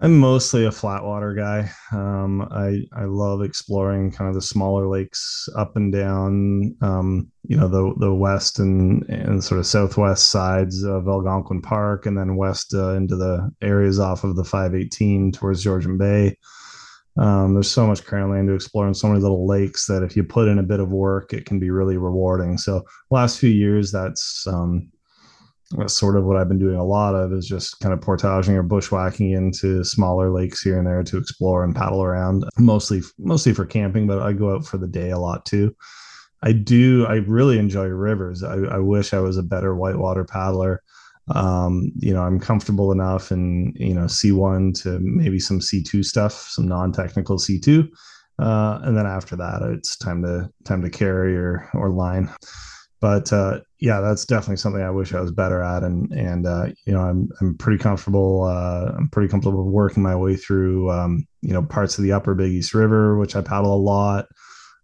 I'm 0.00 0.16
mostly 0.16 0.64
a 0.64 0.70
flat 0.70 1.02
water 1.02 1.34
guy. 1.34 1.70
Um, 1.90 2.42
I 2.52 2.82
I 2.92 3.04
love 3.04 3.42
exploring 3.42 4.12
kind 4.12 4.28
of 4.28 4.34
the 4.34 4.42
smaller 4.42 4.86
lakes 4.86 5.48
up 5.56 5.74
and 5.74 5.92
down, 5.92 6.76
um, 6.80 7.32
you 7.42 7.56
know, 7.56 7.66
the 7.66 7.94
the 7.98 8.14
west 8.14 8.60
and 8.60 9.02
and 9.08 9.42
sort 9.42 9.58
of 9.58 9.66
southwest 9.66 10.28
sides 10.30 10.84
of 10.84 11.08
Algonquin 11.08 11.62
Park, 11.62 12.06
and 12.06 12.16
then 12.16 12.36
west 12.36 12.74
uh, 12.74 12.92
into 12.92 13.16
the 13.16 13.50
areas 13.60 13.98
off 13.98 14.22
of 14.22 14.36
the 14.36 14.44
518 14.44 15.32
towards 15.32 15.64
Georgian 15.64 15.98
Bay. 15.98 16.36
Um, 17.18 17.54
there's 17.54 17.70
so 17.70 17.86
much 17.86 18.04
crown 18.04 18.30
land 18.30 18.48
to 18.48 18.54
explore 18.54 18.86
and 18.86 18.96
so 18.96 19.08
many 19.08 19.20
little 19.20 19.46
lakes 19.46 19.86
that 19.86 20.02
if 20.02 20.16
you 20.16 20.22
put 20.22 20.48
in 20.48 20.58
a 20.58 20.62
bit 20.62 20.80
of 20.80 20.90
work, 20.90 21.32
it 21.32 21.46
can 21.46 21.58
be 21.58 21.70
really 21.70 21.96
rewarding. 21.96 22.58
So 22.58 22.84
last 23.10 23.38
few 23.38 23.50
years, 23.50 23.90
that's 23.90 24.46
um, 24.46 24.90
that's 25.72 25.94
sort 25.94 26.16
of 26.16 26.24
what 26.24 26.36
I've 26.36 26.48
been 26.48 26.58
doing 26.58 26.76
a 26.76 26.84
lot 26.84 27.14
of 27.14 27.32
is 27.32 27.46
just 27.46 27.80
kind 27.80 27.92
of 27.92 28.00
portaging 28.00 28.54
or 28.54 28.62
bushwhacking 28.62 29.32
into 29.32 29.84
smaller 29.84 30.30
lakes 30.30 30.62
here 30.62 30.78
and 30.78 30.86
there 30.86 31.02
to 31.02 31.18
explore 31.18 31.64
and 31.64 31.76
paddle 31.76 32.02
around. 32.02 32.44
Mostly, 32.58 33.02
mostly 33.18 33.52
for 33.52 33.66
camping, 33.66 34.06
but 34.06 34.22
I 34.22 34.32
go 34.32 34.54
out 34.54 34.64
for 34.64 34.78
the 34.78 34.86
day 34.86 35.10
a 35.10 35.18
lot 35.18 35.44
too. 35.44 35.74
I 36.42 36.52
do. 36.52 37.04
I 37.06 37.16
really 37.16 37.58
enjoy 37.58 37.86
rivers. 37.86 38.42
I, 38.42 38.54
I 38.54 38.78
wish 38.78 39.12
I 39.12 39.18
was 39.18 39.36
a 39.36 39.42
better 39.42 39.74
whitewater 39.74 40.24
paddler. 40.24 40.82
Um, 41.34 41.92
you 41.96 42.12
know, 42.12 42.22
I'm 42.22 42.40
comfortable 42.40 42.92
enough 42.92 43.30
in 43.30 43.72
you 43.76 43.94
know 43.94 44.04
C1 44.04 44.82
to 44.82 44.98
maybe 45.00 45.38
some 45.38 45.60
C2 45.60 46.04
stuff, 46.04 46.32
some 46.32 46.66
non-technical 46.66 47.38
C2, 47.38 47.88
uh, 48.38 48.80
and 48.82 48.96
then 48.96 49.06
after 49.06 49.36
that, 49.36 49.62
it's 49.62 49.96
time 49.96 50.22
to 50.22 50.48
time 50.64 50.82
to 50.82 50.90
carry 50.90 51.36
or 51.36 51.68
or 51.74 51.90
line 51.90 52.30
but 53.00 53.32
uh, 53.32 53.60
yeah, 53.78 54.00
that's 54.00 54.24
definitely 54.24 54.56
something 54.56 54.82
I 54.82 54.90
wish 54.90 55.14
I 55.14 55.20
was 55.20 55.30
better 55.30 55.62
at. 55.62 55.84
And 55.84 56.10
and 56.12 56.46
uh, 56.46 56.66
you 56.84 56.92
know, 56.92 57.00
I'm 57.00 57.28
I'm 57.40 57.56
pretty 57.56 57.78
comfortable. 57.78 58.44
Uh, 58.44 58.92
I'm 58.96 59.08
pretty 59.10 59.28
comfortable 59.28 59.70
working 59.70 60.02
my 60.02 60.16
way 60.16 60.36
through 60.36 60.90
um, 60.90 61.26
you 61.42 61.52
know 61.52 61.62
parts 61.62 61.98
of 61.98 62.04
the 62.04 62.12
Upper 62.12 62.34
Big 62.34 62.52
East 62.52 62.74
River, 62.74 63.16
which 63.16 63.36
I 63.36 63.40
paddle 63.40 63.74
a 63.74 63.78
lot, 63.78 64.26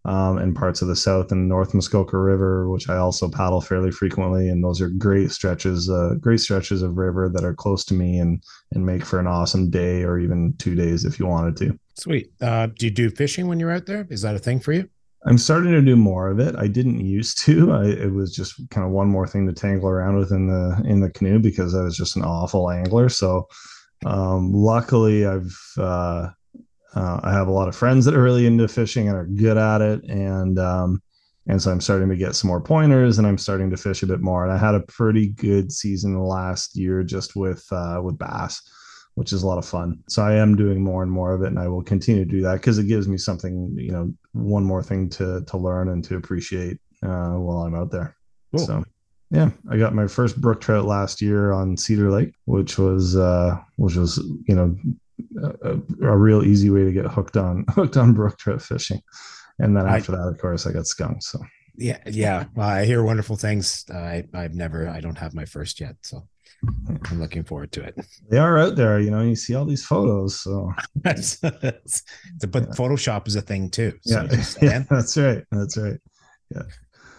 um, 0.06 0.38
and 0.38 0.54
parts 0.54 0.82
of 0.82 0.88
the 0.88 0.96
South 0.96 1.32
and 1.32 1.49
North 1.49 1.73
Muskoka 1.73 2.18
River, 2.18 2.68
which 2.68 2.88
I 2.88 2.96
also 2.96 3.28
paddle 3.28 3.61
fairly 3.61 3.90
frequently. 3.90 4.49
And 4.49 4.62
those 4.62 4.80
are 4.80 4.90
great 4.90 5.30
stretches, 5.30 5.88
uh, 5.88 6.14
great 6.20 6.40
stretches 6.40 6.82
of 6.82 6.99
river 6.99 7.30
that 7.32 7.44
are 7.44 7.54
close 7.54 7.84
to 7.87 7.94
me 7.94 8.18
and 8.18 8.42
and 8.73 8.84
make 8.84 9.04
for 9.04 9.18
an 9.18 9.26
awesome 9.26 9.70
day 9.70 10.02
or 10.02 10.18
even 10.18 10.54
two 10.58 10.75
days 10.75 11.04
if 11.04 11.18
you 11.18 11.26
wanted 11.26 11.56
to. 11.58 11.78
Sweet. 11.96 12.30
Uh, 12.40 12.66
do 12.78 12.87
you 12.87 12.92
do 12.92 13.08
fishing 13.08 13.46
when 13.46 13.58
you're 13.58 13.70
out 13.70 13.87
there? 13.87 14.06
Is 14.11 14.23
that 14.23 14.34
a 14.34 14.38
thing 14.38 14.61
for 14.61 14.73
you? 14.73 14.88
I'm 15.26 15.38
starting 15.38 15.73
to 15.73 15.80
do 15.80 15.96
more 15.96 16.28
of 16.28 16.38
it. 16.38 16.54
I 16.58 16.66
didn't 16.66 17.00
used 17.00 17.38
to. 17.44 17.73
I, 17.73 17.84
it 17.87 18.12
was 18.12 18.34
just 18.34 18.68
kind 18.70 18.87
of 18.87 18.92
one 18.92 19.08
more 19.08 19.26
thing 19.26 19.46
to 19.46 19.54
tangle 19.54 19.88
around 19.88 20.16
with 20.16 20.32
in 20.32 20.49
the 20.49 20.82
in 20.84 21.00
the 21.00 21.11
canoe 21.11 21.38
because 21.38 21.75
I 21.75 21.82
was 21.82 21.96
just 21.96 22.16
an 22.16 22.25
awful 22.25 22.70
angler. 22.70 23.08
So, 23.08 23.49
um, 24.04 24.52
luckily, 24.52 25.25
I've 25.25 25.56
uh, 25.78 26.28
uh, 26.94 27.20
I 27.22 27.32
have 27.32 27.48
a 27.48 27.52
lot 27.52 27.68
of 27.68 27.76
friends 27.76 28.04
that 28.04 28.14
are 28.14 28.22
really 28.22 28.46
into 28.46 28.68
fishing 28.68 29.08
and 29.08 29.16
are 29.16 29.26
good 29.26 29.56
at 29.56 29.80
it, 29.80 30.04
and 30.04 30.58
um, 30.58 31.02
and 31.46 31.60
so 31.60 31.70
I'm 31.70 31.80
starting 31.80 32.08
to 32.08 32.16
get 32.16 32.34
some 32.34 32.48
more 32.48 32.60
pointers, 32.60 33.18
and 33.18 33.26
I'm 33.26 33.38
starting 33.38 33.70
to 33.70 33.76
fish 33.76 34.02
a 34.02 34.06
bit 34.06 34.20
more. 34.20 34.44
And 34.44 34.52
I 34.52 34.58
had 34.58 34.74
a 34.74 34.80
pretty 34.80 35.28
good 35.28 35.72
season 35.72 36.18
last 36.20 36.76
year 36.76 37.02
just 37.02 37.36
with 37.36 37.66
uh, 37.72 38.00
with 38.02 38.18
bass 38.18 38.62
which 39.14 39.32
is 39.32 39.42
a 39.42 39.46
lot 39.46 39.58
of 39.58 39.64
fun. 39.64 40.02
So 40.08 40.22
I 40.22 40.34
am 40.34 40.56
doing 40.56 40.82
more 40.82 41.02
and 41.02 41.10
more 41.10 41.34
of 41.34 41.42
it, 41.42 41.48
and 41.48 41.58
I 41.58 41.68
will 41.68 41.82
continue 41.82 42.24
to 42.24 42.30
do 42.30 42.42
that 42.42 42.54
because 42.54 42.78
it 42.78 42.88
gives 42.88 43.08
me 43.08 43.16
something, 43.16 43.74
you 43.76 43.92
know, 43.92 44.12
one 44.32 44.64
more 44.64 44.82
thing 44.82 45.08
to 45.10 45.42
to 45.46 45.56
learn 45.56 45.88
and 45.88 46.02
to 46.04 46.16
appreciate 46.16 46.78
uh, 47.02 47.34
while 47.34 47.58
I'm 47.58 47.74
out 47.74 47.90
there. 47.90 48.16
Cool. 48.56 48.66
So 48.66 48.84
yeah, 49.30 49.50
I 49.70 49.76
got 49.76 49.94
my 49.94 50.06
first 50.06 50.40
brook 50.40 50.60
trout 50.60 50.84
last 50.84 51.22
year 51.22 51.52
on 51.52 51.76
Cedar 51.76 52.10
Lake, 52.10 52.34
which 52.46 52.76
was 52.78 53.16
uh, 53.16 53.56
which 53.76 53.94
was 53.94 54.18
you 54.48 54.54
know 54.54 54.76
a, 55.62 55.78
a 56.02 56.16
real 56.16 56.42
easy 56.44 56.71
way 56.71 56.85
to 56.85 56.92
get 56.92 57.06
hooked 57.06 57.37
on 57.37 57.64
hooked 57.71 57.97
on 57.97 58.12
brook 58.14 58.38
trout 58.38 58.62
fishing. 58.62 59.00
And 59.59 59.76
then 59.76 59.87
I- 59.87 59.99
after 59.99 60.12
that, 60.12 60.26
of 60.28 60.38
course, 60.38 60.66
I 60.66 60.73
got 60.73 60.87
skunked. 60.87 61.23
So 61.25 61.38
Yeah, 61.76 61.99
yeah. 62.06 62.44
Well, 62.54 62.68
I 62.68 62.85
hear 62.85 63.02
wonderful 63.02 63.37
things. 63.37 63.85
I 63.92 64.25
I've 64.35 64.54
never. 64.54 64.88
I 64.88 65.00
don't 65.00 65.18
have 65.18 65.35
my 65.35 65.44
first 65.44 65.80
yet, 65.80 65.97
so 66.02 66.26
I'm 67.11 67.21
looking 67.21 67.44
forward 67.44 67.73
to 67.73 67.83
it. 67.83 67.94
they 68.30 68.38
are 68.38 68.59
out 68.59 68.76
there, 68.76 68.99
you 69.00 69.11
know. 69.11 69.21
You 69.23 69.37
see 69.37 69.54
all 69.54 69.64
these 69.66 69.85
photos, 69.85 70.40
so 70.40 70.73
but 71.02 71.16
Yeah. 71.42 72.75
Photoshop 72.75 73.28
is 73.28 73.37
a 73.37 73.42
thing 73.42 73.71
too. 73.71 73.92
So 74.02 74.23
yeah, 74.30 74.44
yeah, 74.62 74.85
that's 74.90 75.16
right, 75.16 75.44
that's 75.50 75.76
right. 75.76 76.00
Yeah, 76.54 76.62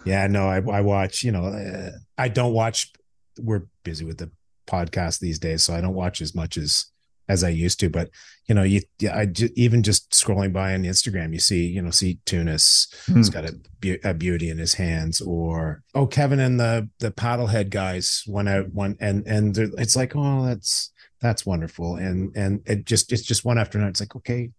yeah, 0.04 0.26
no, 0.26 0.48
I, 0.48 0.56
I 0.70 0.80
watch, 0.80 1.22
you 1.24 1.32
know, 1.32 1.46
uh, 1.46 1.90
I 2.16 2.28
don't 2.28 2.52
watch, 2.52 2.92
we're 3.40 3.64
busy 3.84 4.04
with 4.04 4.18
the 4.18 4.30
podcast 4.66 5.18
these 5.20 5.38
days, 5.38 5.64
so 5.64 5.74
I 5.74 5.80
don't 5.80 5.94
watch 5.94 6.20
as 6.20 6.34
much 6.34 6.56
as, 6.56 6.86
as 7.28 7.42
I 7.44 7.48
used 7.48 7.80
to, 7.80 7.90
but 7.90 8.10
you 8.46 8.54
know, 8.54 8.62
you, 8.62 8.80
yeah, 9.00 9.16
I 9.18 9.26
ju- 9.26 9.50
even 9.56 9.82
just 9.82 10.10
scrolling 10.12 10.52
by 10.52 10.74
on 10.74 10.84
Instagram, 10.84 11.32
you 11.32 11.40
see, 11.40 11.66
you 11.66 11.82
know, 11.82 11.90
see 11.90 12.18
Tunis, 12.26 12.86
hmm. 13.06 13.16
he's 13.16 13.28
got 13.30 13.44
a, 13.44 13.58
a 14.04 14.14
beauty 14.14 14.50
in 14.50 14.58
his 14.58 14.74
hands 14.74 15.20
or, 15.20 15.82
oh, 15.94 16.06
Kevin 16.06 16.38
and 16.38 16.60
the, 16.60 16.88
the 17.00 17.10
paddlehead 17.10 17.70
guys 17.70 18.22
went 18.28 18.48
out 18.48 18.72
one 18.72 18.96
and, 19.00 19.26
and 19.26 19.58
it's 19.58 19.96
like, 19.96 20.14
oh, 20.14 20.44
that's, 20.46 20.92
that's 21.20 21.44
wonderful. 21.44 21.96
And, 21.96 22.36
and 22.36 22.62
it 22.66 22.84
just, 22.84 23.12
it's 23.12 23.22
just 23.22 23.44
one 23.44 23.58
after 23.58 23.78
another. 23.78 23.90
It's 23.90 24.00
like, 24.00 24.14
okay, 24.16 24.50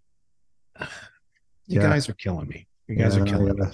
you 0.80 0.86
Yeah. 1.68 1.82
guys 1.84 2.10
are 2.10 2.14
killing 2.14 2.48
me. 2.48 2.68
You 2.88 2.96
guys 2.96 3.16
Yeah, 3.16 3.22
are 3.22 3.26
killing 3.26 3.56
me. 3.58 3.66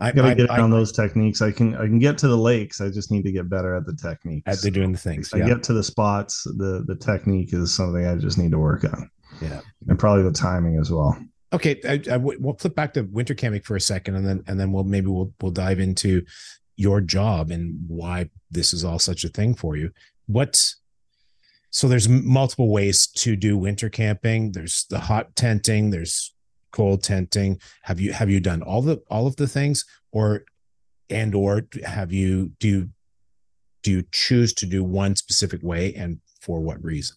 I, 0.00 0.12
gotta 0.12 0.28
I- 0.28 0.34
get 0.34 0.50
I- 0.50 0.60
on 0.60 0.70
those 0.70 0.92
techniques. 0.92 1.42
I 1.42 1.50
can 1.52 1.74
I 1.74 1.82
can 1.86 1.98
get 1.98 2.18
to 2.18 2.28
the 2.28 2.36
lakes. 2.36 2.80
I 2.80 2.88
just 2.90 3.10
need 3.10 3.24
to 3.24 3.32
get 3.32 3.48
better 3.48 3.74
at 3.74 3.86
the 3.86 3.94
techniques. 3.94 4.44
at 4.46 4.60
the 4.62 4.70
doing 4.70 4.92
the 4.92 4.98
things. 4.98 5.32
I 5.32 5.40
get 5.40 5.62
to 5.64 5.72
the 5.72 5.82
spots. 5.84 6.44
The 6.44 6.84
the 6.86 6.96
technique 6.96 7.52
is 7.52 7.74
something 7.74 8.06
I 8.06 8.14
just 8.16 8.38
need 8.38 8.52
to 8.52 8.58
work 8.58 8.84
on. 8.84 9.10
Yeah. 9.40 9.60
and 9.86 9.98
probably 9.98 10.24
the 10.24 10.32
timing 10.32 10.78
as 10.80 10.90
well. 10.90 11.16
Okay, 11.52 11.80
I, 11.88 12.02
I, 12.12 12.16
we'll 12.18 12.56
flip 12.58 12.74
back 12.74 12.92
to 12.94 13.02
winter 13.02 13.34
camping 13.34 13.62
for 13.62 13.74
a 13.76 13.80
second, 13.80 14.16
and 14.16 14.26
then 14.26 14.42
and 14.46 14.58
then 14.60 14.70
we'll 14.72 14.84
maybe 14.84 15.06
we'll 15.06 15.32
we'll 15.40 15.52
dive 15.52 15.80
into 15.80 16.22
your 16.76 17.00
job 17.00 17.50
and 17.50 17.78
why 17.88 18.28
this 18.50 18.72
is 18.72 18.84
all 18.84 18.98
such 18.98 19.24
a 19.24 19.28
thing 19.28 19.54
for 19.54 19.76
you. 19.76 19.90
What's 20.26 20.76
so 21.70 21.88
there's 21.88 22.08
multiple 22.08 22.70
ways 22.70 23.06
to 23.06 23.34
do 23.36 23.56
winter 23.56 23.88
camping. 23.88 24.52
There's 24.52 24.86
the 24.90 25.00
hot 25.00 25.36
tenting. 25.36 25.90
There's 25.90 26.34
cold 26.72 27.02
tenting. 27.02 27.60
Have 27.82 28.00
you 28.00 28.12
have 28.12 28.30
you 28.30 28.40
done 28.40 28.62
all 28.62 28.82
the 28.82 29.02
all 29.10 29.26
of 29.26 29.36
the 29.36 29.46
things, 29.46 29.84
or 30.12 30.44
and 31.10 31.34
or 31.34 31.66
have 31.84 32.12
you 32.12 32.52
do 32.60 32.68
you, 32.68 32.88
do 33.82 33.90
you 33.92 34.04
choose 34.12 34.52
to 34.54 34.66
do 34.66 34.84
one 34.84 35.16
specific 35.16 35.62
way, 35.62 35.94
and 35.94 36.20
for 36.40 36.60
what 36.60 36.82
reason? 36.82 37.16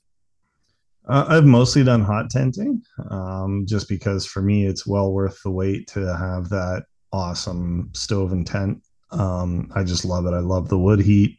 Uh, 1.07 1.25
I've 1.27 1.45
mostly 1.45 1.83
done 1.83 2.01
hot 2.01 2.29
tenting, 2.29 2.81
um, 3.09 3.65
just 3.67 3.89
because 3.89 4.25
for 4.25 4.41
me 4.41 4.65
it's 4.65 4.85
well 4.85 5.11
worth 5.11 5.41
the 5.43 5.49
wait 5.49 5.87
to 5.87 6.15
have 6.15 6.49
that 6.49 6.85
awesome 7.11 7.89
stove 7.93 8.31
and 8.31 8.45
tent. 8.45 8.81
Um, 9.11 9.69
I 9.75 9.83
just 9.83 10.05
love 10.05 10.25
it. 10.25 10.33
I 10.33 10.39
love 10.39 10.69
the 10.69 10.79
wood 10.79 11.01
heat. 11.01 11.37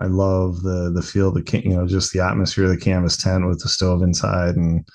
I 0.00 0.06
love 0.06 0.62
the 0.62 0.90
the 0.94 1.02
feel, 1.02 1.30
the 1.30 1.60
you 1.64 1.76
know, 1.76 1.86
just 1.86 2.12
the 2.12 2.20
atmosphere 2.20 2.64
of 2.64 2.70
the 2.70 2.76
canvas 2.76 3.16
tent 3.16 3.46
with 3.46 3.60
the 3.60 3.68
stove 3.68 4.02
inside, 4.02 4.56
and 4.56 4.86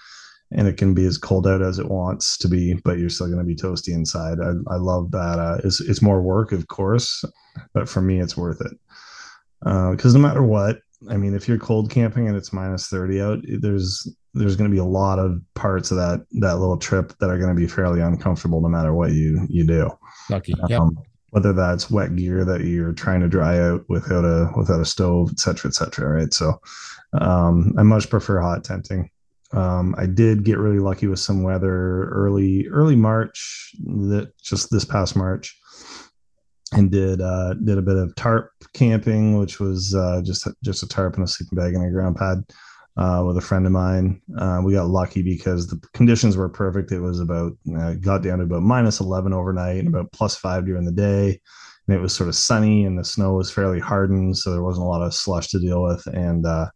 and 0.54 0.68
it 0.68 0.78
can 0.78 0.94
be 0.94 1.06
as 1.06 1.18
cold 1.18 1.48
out 1.48 1.62
as 1.62 1.80
it 1.80 1.90
wants 1.90 2.38
to 2.38 2.48
be, 2.48 2.74
but 2.84 3.00
you're 3.00 3.10
still 3.10 3.28
going 3.28 3.40
to 3.40 3.44
be 3.44 3.56
toasty 3.56 3.94
inside. 3.94 4.40
I, 4.40 4.52
I 4.74 4.78
love 4.78 5.12
that. 5.12 5.40
Uh, 5.40 5.58
it's 5.64 5.80
it's 5.82 6.02
more 6.02 6.22
work, 6.22 6.52
of 6.52 6.68
course, 6.68 7.24
but 7.74 7.90
for 7.90 8.02
me, 8.02 8.20
it's 8.20 8.38
worth 8.38 8.62
it 8.62 8.78
because 9.64 10.14
no 10.14 10.20
matter 10.20 10.44
what, 10.44 10.80
I 11.10 11.18
mean, 11.18 11.34
if 11.34 11.48
you're 11.48 11.58
cold 11.58 11.90
camping 11.90 12.28
and 12.28 12.36
it's 12.36 12.54
minus 12.54 12.88
30 12.88 13.22
out, 13.22 13.40
there's 13.60 14.08
there's 14.34 14.56
going 14.56 14.70
to 14.70 14.74
be 14.74 14.80
a 14.80 14.86
lot 14.86 15.20
of 15.20 15.40
parts 15.54 15.92
of 15.92 15.98
that 15.98 16.26
that 16.40 16.58
little 16.58 16.78
trip 16.78 17.14
that 17.20 17.30
are 17.30 17.38
going 17.38 17.54
to 17.54 17.60
be 17.60 17.68
fairly 17.68 18.02
uncomfortable 18.02 18.62
no 18.62 18.70
matter 18.70 18.94
what 18.94 19.12
you 19.12 19.46
you 19.50 19.66
do. 19.66 19.90
Lucky. 20.30 20.54
Um, 20.72 20.98
whether 21.30 21.52
that's 21.52 21.90
wet 21.90 22.16
gear 22.16 22.46
that 22.46 22.62
you're 22.62 22.94
trying 22.94 23.20
to 23.20 23.28
dry 23.28 23.60
out 23.60 23.84
without 23.90 24.24
a 24.24 24.52
without 24.56 24.80
a 24.80 24.86
stove, 24.86 25.30
et 25.32 25.40
cetera, 25.40 25.70
et 25.70 25.74
cetera. 25.74 26.08
Right. 26.08 26.34
So 26.34 26.60
um, 27.20 27.74
I 27.78 27.84
much 27.84 28.10
prefer 28.10 28.40
hot 28.40 28.64
tenting. 28.64 29.10
Um, 29.54 29.96
I 29.98 30.08
did 30.08 30.44
get 30.44 30.58
really 30.58 30.80
lucky 30.80 31.08
with 31.08 31.20
some 31.20 31.44
weather 31.44 32.10
early 32.10 32.68
early 32.70 32.96
March 32.96 33.72
that 33.86 34.32
just 34.42 34.72
this 34.72 34.86
past 34.86 35.16
March 35.16 35.56
and 36.72 36.92
did 36.92 37.22
uh, 37.22 37.54
did 37.54 37.78
a 37.78 37.84
bit 37.84 37.98
of 37.98 38.16
tarp 38.16 38.52
camping, 38.74 39.38
which 39.38 39.60
was 39.60 39.94
uh, 39.94 40.22
just 40.24 40.48
just 40.64 40.84
a 40.84 40.88
tarp 40.88 41.16
and 41.16 41.24
a 41.24 41.28
sleeping 41.28 41.58
bag 41.58 41.76
and 41.76 41.86
a 41.86 41.92
ground 41.92 42.16
pad 42.16 42.44
uh, 42.98 43.24
with 43.26 43.38
a 43.38 43.42
friend 43.42 43.66
of 43.66 43.72
mine. 43.72 44.22
Uh, 44.40 44.62
we 44.64 44.74
got 44.74 44.88
lucky 44.88 45.22
because 45.22 45.68
the 45.68 45.80
conditions 45.94 46.36
were 46.36 46.50
perfect. 46.50 46.92
It 46.92 47.00
was 47.00 47.20
about 47.20 47.54
uh, 47.78 47.94
got 47.94 48.24
down 48.24 48.40
to 48.40 48.46
about 48.46 48.64
minus 48.64 49.00
eleven 49.00 49.34
overnight 49.34 49.78
and 49.78 49.88
about 49.88 50.12
plus 50.14 50.36
five 50.36 50.66
during 50.66 50.86
the 50.86 50.92
day, 50.92 51.40
and 51.88 51.96
it 51.96 52.02
was 52.02 52.14
sort 52.14 52.30
of 52.30 52.36
sunny 52.36 52.86
and 52.86 52.98
the 52.98 53.06
snow 53.06 53.34
was 53.34 53.52
fairly 53.52 53.80
hardened, 53.80 54.38
so 54.38 54.52
there 54.52 54.64
wasn't 54.64 54.86
a 54.86 54.90
lot 54.90 55.04
of 55.04 55.14
slush 55.14 55.50
to 55.50 55.60
deal 55.60 55.84
with, 55.84 56.06
and 56.08 56.46
uh, 56.46 56.70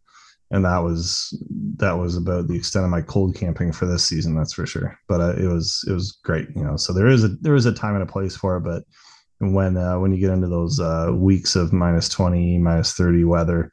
and 0.50 0.64
that 0.64 0.78
was 0.78 1.36
that 1.76 1.92
was 1.92 2.16
about 2.16 2.48
the 2.48 2.56
extent 2.56 2.84
of 2.84 2.90
my 2.90 3.02
cold 3.02 3.34
camping 3.34 3.72
for 3.72 3.86
this 3.86 4.08
season. 4.08 4.34
That's 4.34 4.54
for 4.54 4.66
sure. 4.66 4.98
But 5.08 5.20
uh, 5.20 5.36
it 5.36 5.46
was 5.46 5.84
it 5.88 5.92
was 5.92 6.18
great, 6.24 6.48
you 6.56 6.64
know. 6.64 6.76
So 6.76 6.92
there 6.92 7.08
is 7.08 7.24
a 7.24 7.28
there 7.28 7.54
is 7.54 7.66
a 7.66 7.72
time 7.72 7.94
and 7.94 8.02
a 8.02 8.12
place 8.12 8.36
for 8.36 8.56
it, 8.56 8.60
but 8.60 8.84
when 9.38 9.76
uh, 9.76 9.98
when 9.98 10.12
you 10.12 10.20
get 10.20 10.32
into 10.32 10.48
those 10.48 10.80
uh, 10.80 11.10
weeks 11.14 11.56
of 11.56 11.72
minus 11.72 12.08
20 12.08 12.58
minus 12.58 12.94
30 12.94 13.24
weather 13.24 13.72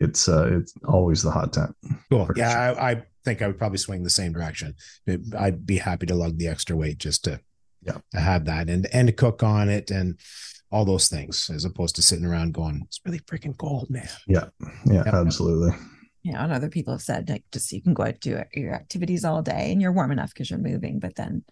it's 0.00 0.28
uh, 0.28 0.48
it's 0.52 0.74
always 0.86 1.22
the 1.22 1.30
hot 1.30 1.52
tent 1.52 1.74
cool 2.10 2.28
yeah 2.36 2.72
sure. 2.72 2.82
I, 2.82 2.90
I, 2.90 3.02
think 3.24 3.40
i 3.40 3.46
would 3.46 3.58
probably 3.58 3.78
swing 3.78 4.02
the 4.02 4.10
same 4.10 4.32
direction 4.32 4.74
i'd 5.38 5.64
be 5.64 5.78
happy 5.78 6.04
to 6.06 6.14
lug 6.14 6.36
the 6.36 6.48
extra 6.48 6.76
weight 6.76 6.98
just 6.98 7.24
to 7.24 7.40
yeah 7.80 7.96
to 8.12 8.20
have 8.20 8.44
that 8.44 8.68
and 8.68 8.86
and 8.92 9.08
to 9.08 9.14
cook 9.14 9.42
on 9.42 9.70
it 9.70 9.90
and 9.90 10.18
all 10.70 10.84
those 10.84 11.08
things 11.08 11.48
as 11.48 11.64
opposed 11.64 11.96
to 11.96 12.02
sitting 12.02 12.26
around 12.26 12.52
going 12.52 12.82
it's 12.84 13.00
really 13.06 13.20
freaking 13.20 13.56
cold 13.56 13.88
man 13.88 14.08
yeah 14.26 14.44
yeah 14.84 15.04
yep. 15.06 15.14
absolutely 15.14 15.74
yeah 16.24 16.42
and 16.42 16.52
other 16.52 16.68
people 16.68 16.92
have 16.92 17.02
said 17.02 17.28
like 17.28 17.44
just 17.52 17.70
you 17.70 17.80
can 17.80 17.94
go 17.94 18.02
out 18.02 18.18
do 18.20 18.42
your 18.54 18.74
activities 18.74 19.24
all 19.24 19.42
day 19.42 19.70
and 19.70 19.80
you're 19.80 19.92
warm 19.92 20.10
enough 20.10 20.34
because 20.34 20.50
you're 20.50 20.58
moving 20.58 20.98
but 20.98 21.14
then 21.14 21.44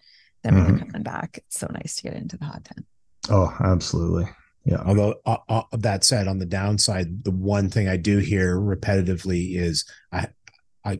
then 0.43 0.55
when 0.55 0.63
mm-hmm. 0.63 0.75
you're 0.75 0.85
coming 0.85 1.03
back 1.03 1.37
it's 1.37 1.59
so 1.59 1.67
nice 1.71 1.95
to 1.95 2.03
get 2.03 2.13
into 2.13 2.37
the 2.37 2.45
hot 2.45 2.65
tent 2.65 2.85
Oh, 3.29 3.55
absolutely. 3.59 4.29
Yeah. 4.65 4.81
Although 4.85 5.15
uh, 5.25 5.37
uh, 5.49 5.63
that 5.73 6.03
said, 6.03 6.27
on 6.27 6.39
the 6.39 6.45
downside, 6.45 7.23
the 7.23 7.31
one 7.31 7.69
thing 7.69 7.87
I 7.87 7.97
do 7.97 8.17
hear 8.17 8.57
repetitively 8.57 9.55
is 9.55 9.85
I, 10.11 10.27
I 10.83 10.99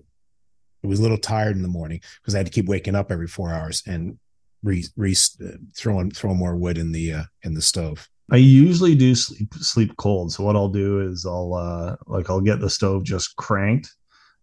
was 0.84 1.00
a 1.00 1.02
little 1.02 1.18
tired 1.18 1.56
in 1.56 1.62
the 1.62 1.70
morning 1.70 2.02
because 2.22 2.36
I 2.36 2.40
had 2.40 2.48
to 2.48 2.52
keep 2.52 2.68
waking 2.68 2.96
up 2.96 3.12
every 3.12 3.28
four 3.28 3.52
hours 3.52 3.84
and 3.86 4.18
re, 4.64 4.86
re 4.96 5.16
uh, 5.44 5.48
throwing 5.76 6.12
throw 6.12 6.34
more 6.34 6.56
wood 6.56 6.78
in 6.78 6.92
the 6.92 7.14
uh, 7.14 7.24
in 7.42 7.54
the 7.54 7.62
stove. 7.62 8.10
I 8.32 8.38
usually 8.38 8.96
do 8.96 9.16
sleep 9.16 9.54
sleep 9.56 9.96
cold. 9.98 10.32
So 10.32 10.44
what 10.44 10.56
I'll 10.56 10.70
do 10.70 11.02
is 11.02 11.26
I'll 11.26 11.54
uh 11.54 11.96
like 12.08 12.30
I'll 12.30 12.42
get 12.42 12.60
the 12.60 12.70
stove 12.70 13.04
just 13.04 13.36
cranked 13.36 13.94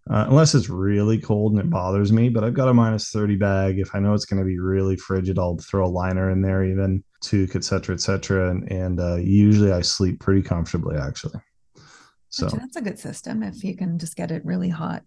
uh, 0.09 0.27
unless 0.29 0.55
it's 0.55 0.69
really 0.69 1.19
cold 1.19 1.53
and 1.53 1.61
it 1.61 1.71
bothers 1.71 2.13
me. 2.13 2.29
But 2.29 2.43
I've 2.43 2.55
got 2.55 2.69
a 2.69 2.75
minus 2.75 3.11
30 3.11 3.37
bag. 3.37 3.79
If 3.79 3.95
I 3.95 4.01
know 4.01 4.15
it's 4.15 4.25
going 4.25 4.41
to 4.41 4.47
be 4.47 4.59
really 4.59 4.97
frigid, 4.97 5.39
I'll 5.39 5.59
throw 5.59 5.87
a 5.87 5.89
liner 5.89 6.31
in 6.31 6.43
there, 6.43 6.65
even 6.65 7.05
toque, 7.23 7.55
et 7.55 7.65
cetera, 7.65 7.95
et 7.95 8.01
cetera. 8.01 8.51
And, 8.51 8.71
and 8.73 9.01
uh, 9.01 9.17
usually 9.17 9.73
I 9.73 9.83
sleep 9.83 10.21
pretty 10.21 10.43
comfortably, 10.43 10.97
actually. 10.97 11.41
So 12.31 12.47
that's 12.47 12.77
a 12.77 12.81
good 12.81 12.99
system 12.99 13.43
if 13.43 13.65
you 13.65 13.77
can 13.77 13.99
just 13.99 14.17
get 14.17 14.31
it 14.31 14.45
really 14.45 14.69
hot 14.69 15.03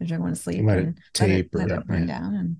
as 0.00 0.08
you 0.08 0.18
want 0.20 0.36
to 0.36 0.40
sleep 0.40 0.66
and 0.66 0.98
tape 1.12 1.50
let 1.52 1.64
it, 1.64 1.70
let 1.70 1.78
it 1.80 1.86
burn 1.86 2.08
yeah. 2.08 2.18
down 2.18 2.34
and 2.34 2.56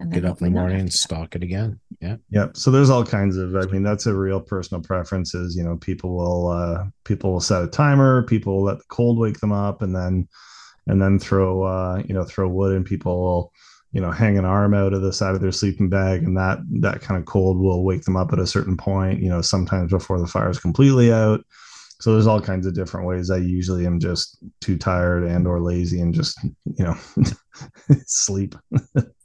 and 0.00 0.12
get 0.12 0.24
up 0.24 0.40
in 0.40 0.46
the 0.46 0.58
morning 0.58 0.80
and 0.80 0.92
stock 0.92 1.34
it 1.34 1.42
again. 1.42 1.80
Yeah. 2.00 2.16
Yep. 2.30 2.56
So 2.56 2.70
there's 2.70 2.90
all 2.90 3.04
kinds 3.04 3.36
of, 3.36 3.56
I 3.56 3.64
mean, 3.66 3.82
that's 3.82 4.06
a 4.06 4.14
real 4.14 4.40
personal 4.40 4.82
preferences. 4.82 5.56
You 5.56 5.64
know, 5.64 5.76
people 5.76 6.16
will, 6.16 6.48
uh, 6.48 6.84
people 7.04 7.32
will 7.32 7.40
set 7.40 7.64
a 7.64 7.66
timer, 7.66 8.22
people 8.22 8.56
will 8.56 8.64
let 8.64 8.78
the 8.78 8.84
cold 8.88 9.18
wake 9.18 9.40
them 9.40 9.52
up 9.52 9.82
and 9.82 9.94
then 9.94 10.28
and 10.88 11.00
then 11.00 11.18
throw 11.18 11.62
uh, 11.62 12.02
you 12.06 12.14
know 12.14 12.24
throw 12.24 12.48
wood 12.48 12.74
and 12.74 12.84
people 12.84 13.20
will 13.20 13.52
you 13.92 14.00
know 14.00 14.10
hang 14.10 14.36
an 14.36 14.44
arm 14.44 14.74
out 14.74 14.92
of 14.92 15.02
the 15.02 15.12
side 15.12 15.34
of 15.34 15.40
their 15.40 15.52
sleeping 15.52 15.88
bag 15.88 16.22
and 16.22 16.36
that 16.36 16.58
that 16.80 17.00
kind 17.00 17.18
of 17.20 17.26
cold 17.26 17.58
will 17.58 17.84
wake 17.84 18.02
them 18.02 18.16
up 18.16 18.32
at 18.32 18.38
a 18.38 18.46
certain 18.46 18.76
point 18.76 19.20
you 19.20 19.28
know 19.28 19.40
sometimes 19.40 19.92
before 19.92 20.18
the 20.18 20.26
fire 20.26 20.50
is 20.50 20.58
completely 20.58 21.12
out 21.12 21.44
so 22.00 22.12
there's 22.12 22.26
all 22.26 22.40
kinds 22.40 22.66
of 22.66 22.74
different 22.74 23.06
ways. 23.06 23.30
I 23.30 23.38
usually 23.38 23.86
am 23.86 23.98
just 23.98 24.38
too 24.60 24.78
tired 24.78 25.24
and 25.24 25.46
or 25.46 25.60
lazy 25.60 26.00
and 26.00 26.14
just 26.14 26.38
you 26.64 26.84
know 26.84 26.96
sleep. 28.06 28.54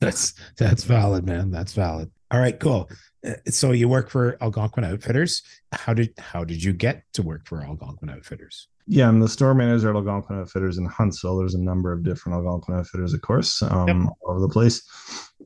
That's 0.01 0.33
that's 0.57 0.83
valid 0.83 1.25
man. 1.25 1.51
That's 1.51 1.73
valid. 1.73 2.11
All 2.31 2.39
right 2.39 2.59
cool. 2.59 2.89
Uh, 3.25 3.33
so 3.47 3.71
you 3.71 3.87
work 3.87 4.09
for 4.09 4.37
algonquin 4.41 4.83
outfitters. 4.83 5.43
How 5.71 5.93
did 5.93 6.13
how 6.17 6.43
did 6.43 6.63
you 6.63 6.73
get 6.73 7.03
to 7.13 7.21
work 7.21 7.45
for 7.45 7.61
algonquin 7.61 8.09
outfitters? 8.09 8.67
Yeah, 8.85 9.07
I'm 9.07 9.19
the 9.19 9.29
store 9.29 9.53
manager 9.53 9.89
at 9.89 9.95
Algonquin 9.95 10.39
Outfitters 10.39 10.77
in 10.77 10.85
Huntsville. 10.85 11.37
There's 11.37 11.53
a 11.53 11.61
number 11.61 11.93
of 11.93 12.03
different 12.03 12.35
Algonquin 12.35 12.75
Outfitters, 12.75 13.13
of 13.13 13.21
course, 13.21 13.61
um, 13.61 13.87
yep. 13.87 13.97
all 14.21 14.31
over 14.31 14.41
the 14.41 14.49
place. 14.49 14.83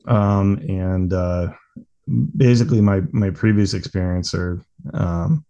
Um, 0.06 0.58
and 0.68 1.12
uh, 1.12 1.52
basically, 2.36 2.80
my 2.80 3.02
my 3.12 3.30
previous 3.30 3.74
experience 3.74 4.34
or 4.34 4.60
um, 4.92 5.44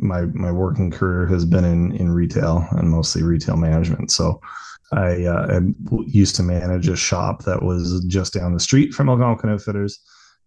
my 0.00 0.22
my 0.22 0.50
working 0.50 0.90
career 0.90 1.26
has 1.26 1.44
been 1.44 1.64
in 1.64 1.92
in 1.92 2.10
retail 2.10 2.66
and 2.72 2.90
mostly 2.90 3.22
retail 3.22 3.56
management. 3.56 4.10
So 4.10 4.40
I, 4.92 5.24
uh, 5.24 5.60
I 5.60 5.90
used 6.06 6.34
to 6.36 6.42
manage 6.42 6.88
a 6.88 6.96
shop 6.96 7.44
that 7.44 7.62
was 7.62 8.04
just 8.08 8.34
down 8.34 8.54
the 8.54 8.60
street 8.60 8.92
from 8.92 9.08
Algonquin 9.08 9.50
Outfitters. 9.50 10.00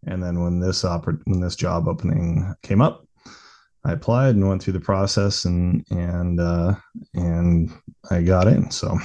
And 0.06 0.22
then 0.22 0.42
when 0.44 0.60
this 0.60 0.84
oper- 0.84 1.22
when 1.26 1.39
this 1.39 1.56
job 1.56 1.88
opening 1.88 2.54
came 2.62 2.82
up, 2.82 3.08
I 3.86 3.94
applied 3.94 4.36
and 4.36 4.48
went 4.48 4.62
through 4.62 4.74
the 4.74 4.80
process 4.82 5.46
and 5.46 5.86
and 5.89 6.39
uh, 6.39 6.76
and 7.13 7.72
I 8.12 8.22
got 8.22 8.48
in. 8.48 8.70
So 8.70 8.98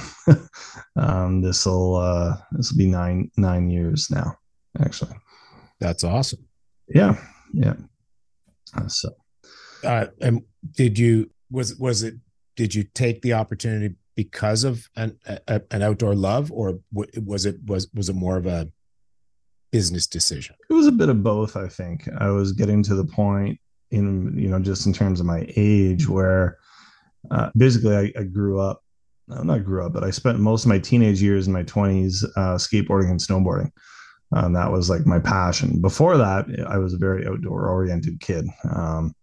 um, 0.97 1.41
this 1.41 1.65
will 1.65 1.95
uh, 1.95 2.35
this 2.51 2.71
will 2.71 2.77
be 2.77 2.87
nine 2.87 3.31
nine 3.37 3.69
years 3.69 4.09
now, 4.09 4.35
actually. 4.81 5.15
That's 5.79 6.03
awesome. 6.03 6.45
Yeah, 6.89 7.15
yeah. 7.53 7.75
So, 8.87 9.09
uh, 9.83 10.07
and 10.21 10.43
did 10.71 10.97
you 10.97 11.29
was 11.51 11.75
was 11.75 12.03
it 12.03 12.15
did 12.55 12.75
you 12.75 12.83
take 12.83 13.21
the 13.21 13.33
opportunity 13.33 13.95
because 14.15 14.63
of 14.63 14.89
an 14.95 15.17
a, 15.25 15.61
an 15.71 15.81
outdoor 15.81 16.15
love, 16.15 16.51
or 16.51 16.79
was 16.91 17.45
it 17.45 17.57
was 17.65 17.87
was 17.93 18.09
it 18.09 18.15
more 18.15 18.37
of 18.37 18.45
a 18.45 18.69
business 19.71 20.07
decision? 20.07 20.55
It 20.69 20.73
was 20.73 20.87
a 20.87 20.91
bit 20.91 21.09
of 21.09 21.23
both. 21.23 21.55
I 21.55 21.67
think 21.67 22.07
I 22.19 22.29
was 22.29 22.51
getting 22.51 22.83
to 22.83 22.95
the 22.95 23.05
point 23.05 23.59
in 23.91 24.37
you 24.37 24.49
know 24.49 24.59
just 24.59 24.85
in 24.85 24.93
terms 24.93 25.19
of 25.19 25.25
my 25.25 25.45
age 25.55 26.07
where 26.07 26.57
uh, 27.31 27.49
basically 27.57 27.95
I, 27.95 28.11
I, 28.19 28.23
grew 28.23 28.59
up 28.59 28.83
not 29.27 29.65
grew 29.65 29.85
up 29.85 29.93
but 29.93 30.03
i 30.03 30.09
spent 30.09 30.39
most 30.39 30.63
of 30.63 30.69
my 30.69 30.79
teenage 30.79 31.21
years 31.21 31.47
in 31.47 31.53
my 31.53 31.63
20s 31.63 32.23
uh, 32.35 32.55
skateboarding 32.55 33.11
and 33.11 33.19
snowboarding 33.19 33.71
and 34.31 34.55
that 34.55 34.71
was 34.71 34.89
like 34.89 35.05
my 35.05 35.19
passion 35.19 35.81
before 35.81 36.17
that 36.17 36.45
i 36.67 36.77
was 36.77 36.93
a 36.93 36.97
very 36.97 37.27
outdoor 37.27 37.67
oriented 37.67 38.19
kid 38.19 38.47
um, 38.71 39.13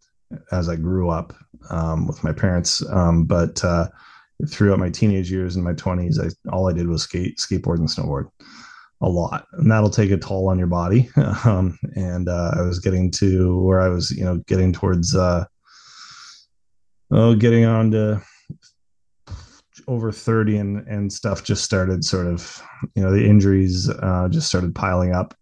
as 0.52 0.68
i 0.68 0.76
grew 0.76 1.10
up 1.10 1.32
um, 1.70 2.06
with 2.06 2.22
my 2.22 2.32
parents. 2.32 2.84
Um, 2.90 3.24
but 3.24 3.64
uh, 3.64 3.88
throughout 4.48 4.78
my 4.78 4.90
teenage 4.90 5.30
years 5.30 5.56
and 5.56 5.64
my 5.64 5.72
20s 5.72 6.20
I, 6.20 6.50
all 6.50 6.68
i 6.68 6.72
did 6.72 6.88
was 6.88 7.02
skate 7.02 7.38
skateboard 7.38 7.78
and 7.78 7.88
snowboard 7.88 8.30
a 9.02 9.08
lot. 9.08 9.46
And 9.52 9.70
that'll 9.70 9.90
take 9.90 10.10
a 10.10 10.16
toll 10.16 10.48
on 10.48 10.58
your 10.58 10.68
body. 10.68 11.10
Um, 11.44 11.78
and 11.94 12.28
uh, 12.28 12.52
i 12.56 12.62
was 12.62 12.78
getting 12.78 13.10
to 13.12 13.60
where 13.62 13.80
i 13.80 13.88
was 13.88 14.10
you 14.10 14.24
know 14.24 14.38
getting 14.46 14.72
towards 14.72 15.14
uh 15.14 15.44
oh 17.10 17.34
getting 17.34 17.64
on 17.64 17.90
to 17.92 18.20
over 19.88 20.10
30 20.10 20.56
and 20.56 20.88
and 20.88 21.12
stuff 21.12 21.44
just 21.44 21.62
started 21.62 22.04
sort 22.04 22.26
of 22.26 22.62
you 22.94 23.02
know 23.02 23.12
the 23.12 23.24
injuries 23.24 23.88
uh 23.88 24.28
just 24.30 24.48
started 24.48 24.74
piling 24.74 25.12
up. 25.12 25.34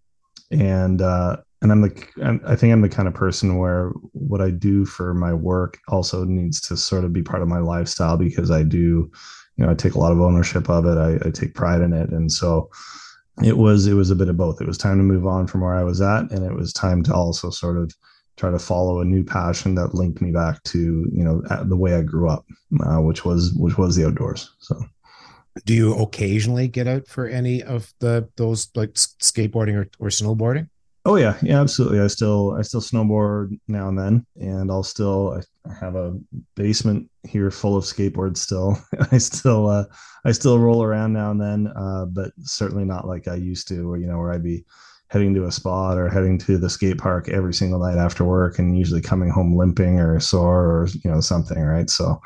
And 0.50 1.00
uh 1.00 1.38
and 1.64 1.72
i'm 1.72 1.80
the 1.80 2.40
i 2.46 2.54
think 2.54 2.72
i'm 2.72 2.82
the 2.82 2.88
kind 2.88 3.08
of 3.08 3.14
person 3.14 3.58
where 3.58 3.88
what 4.12 4.40
i 4.40 4.50
do 4.50 4.84
for 4.84 5.12
my 5.12 5.34
work 5.34 5.80
also 5.88 6.24
needs 6.24 6.60
to 6.60 6.76
sort 6.76 7.04
of 7.04 7.12
be 7.12 7.22
part 7.22 7.42
of 7.42 7.48
my 7.48 7.58
lifestyle 7.58 8.16
because 8.16 8.52
i 8.52 8.62
do 8.62 9.10
you 9.56 9.64
know 9.64 9.70
i 9.70 9.74
take 9.74 9.94
a 9.94 9.98
lot 9.98 10.12
of 10.12 10.20
ownership 10.20 10.70
of 10.70 10.86
it 10.86 10.96
i, 10.96 11.26
I 11.26 11.30
take 11.32 11.54
pride 11.54 11.80
in 11.80 11.92
it 11.92 12.10
and 12.10 12.30
so 12.30 12.70
it 13.42 13.56
was 13.56 13.86
it 13.86 13.94
was 13.94 14.10
a 14.10 14.16
bit 14.16 14.28
of 14.28 14.36
both. 14.36 14.60
It 14.60 14.66
was 14.66 14.78
time 14.78 14.98
to 14.98 15.02
move 15.02 15.26
on 15.26 15.46
from 15.46 15.62
where 15.62 15.74
I 15.74 15.82
was 15.82 16.00
at, 16.00 16.30
and 16.30 16.44
it 16.44 16.54
was 16.54 16.72
time 16.72 17.02
to 17.04 17.14
also 17.14 17.50
sort 17.50 17.78
of 17.78 17.92
try 18.36 18.50
to 18.50 18.58
follow 18.58 19.00
a 19.00 19.04
new 19.04 19.24
passion 19.24 19.74
that 19.76 19.94
linked 19.94 20.20
me 20.20 20.30
back 20.30 20.62
to 20.64 20.78
you 21.12 21.24
know 21.24 21.42
the 21.64 21.76
way 21.76 21.94
I 21.94 22.02
grew 22.02 22.28
up, 22.28 22.44
uh, 22.84 23.00
which 23.00 23.24
was 23.24 23.52
which 23.54 23.76
was 23.76 23.96
the 23.96 24.06
outdoors. 24.06 24.54
So, 24.60 24.80
do 25.64 25.74
you 25.74 25.94
occasionally 25.94 26.68
get 26.68 26.86
out 26.86 27.08
for 27.08 27.26
any 27.26 27.62
of 27.62 27.92
the 27.98 28.28
those 28.36 28.68
like 28.76 28.94
skateboarding 28.94 29.74
or, 29.74 29.88
or 29.98 30.10
snowboarding? 30.10 30.68
Oh 31.06 31.16
yeah, 31.16 31.36
yeah, 31.42 31.60
absolutely. 31.60 32.00
I 32.00 32.06
still 32.06 32.56
I 32.58 32.62
still 32.62 32.80
snowboard 32.80 33.58
now 33.68 33.88
and 33.88 33.98
then, 33.98 34.26
and 34.36 34.70
I'll 34.70 34.82
still 34.82 35.38
I 35.68 35.74
have 35.74 35.96
a 35.96 36.18
basement 36.56 37.10
here 37.24 37.50
full 37.50 37.76
of 37.76 37.84
skateboards. 37.84 38.38
Still, 38.38 38.78
I 39.12 39.18
still 39.18 39.68
uh, 39.68 39.84
I 40.24 40.32
still 40.32 40.58
roll 40.58 40.82
around 40.82 41.12
now 41.12 41.30
and 41.30 41.40
then, 41.40 41.66
uh, 41.76 42.06
but 42.06 42.32
certainly 42.40 42.86
not 42.86 43.06
like 43.06 43.28
I 43.28 43.34
used 43.34 43.68
to, 43.68 43.86
where 43.86 43.98
you 43.98 44.06
know 44.06 44.18
where 44.18 44.32
I'd 44.32 44.42
be 44.42 44.64
heading 45.08 45.34
to 45.34 45.44
a 45.44 45.52
spot 45.52 45.98
or 45.98 46.08
heading 46.08 46.38
to 46.38 46.56
the 46.56 46.70
skate 46.70 46.96
park 46.96 47.28
every 47.28 47.52
single 47.52 47.80
night 47.80 47.98
after 47.98 48.24
work 48.24 48.58
and 48.58 48.76
usually 48.76 49.02
coming 49.02 49.28
home 49.28 49.54
limping 49.54 50.00
or 50.00 50.18
sore 50.20 50.64
or 50.64 50.88
you 51.04 51.10
know 51.10 51.20
something 51.20 51.60
right? 51.60 51.90
So 51.90 52.18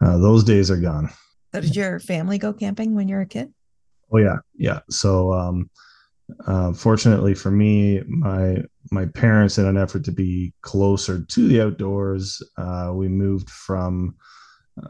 uh, 0.00 0.18
those 0.18 0.44
days 0.44 0.70
are 0.70 0.80
gone. 0.80 1.10
So 1.52 1.62
did 1.62 1.74
your 1.74 1.98
family 1.98 2.38
go 2.38 2.52
camping 2.52 2.94
when 2.94 3.08
you 3.08 3.16
were 3.16 3.22
a 3.22 3.26
kid? 3.26 3.52
Oh 4.12 4.18
yeah. 4.18 4.36
Yeah. 4.56 4.80
So 4.88 5.32
um 5.32 5.68
uh, 6.46 6.72
fortunately 6.72 7.34
for 7.34 7.50
me 7.50 8.02
my 8.06 8.56
my 8.90 9.04
parents 9.06 9.58
in 9.58 9.66
an 9.66 9.76
effort 9.76 10.04
to 10.04 10.12
be 10.12 10.52
closer 10.62 11.22
to 11.24 11.48
the 11.48 11.60
outdoors 11.60 12.42
uh, 12.56 12.90
we 12.94 13.08
moved 13.08 13.50
from 13.50 14.14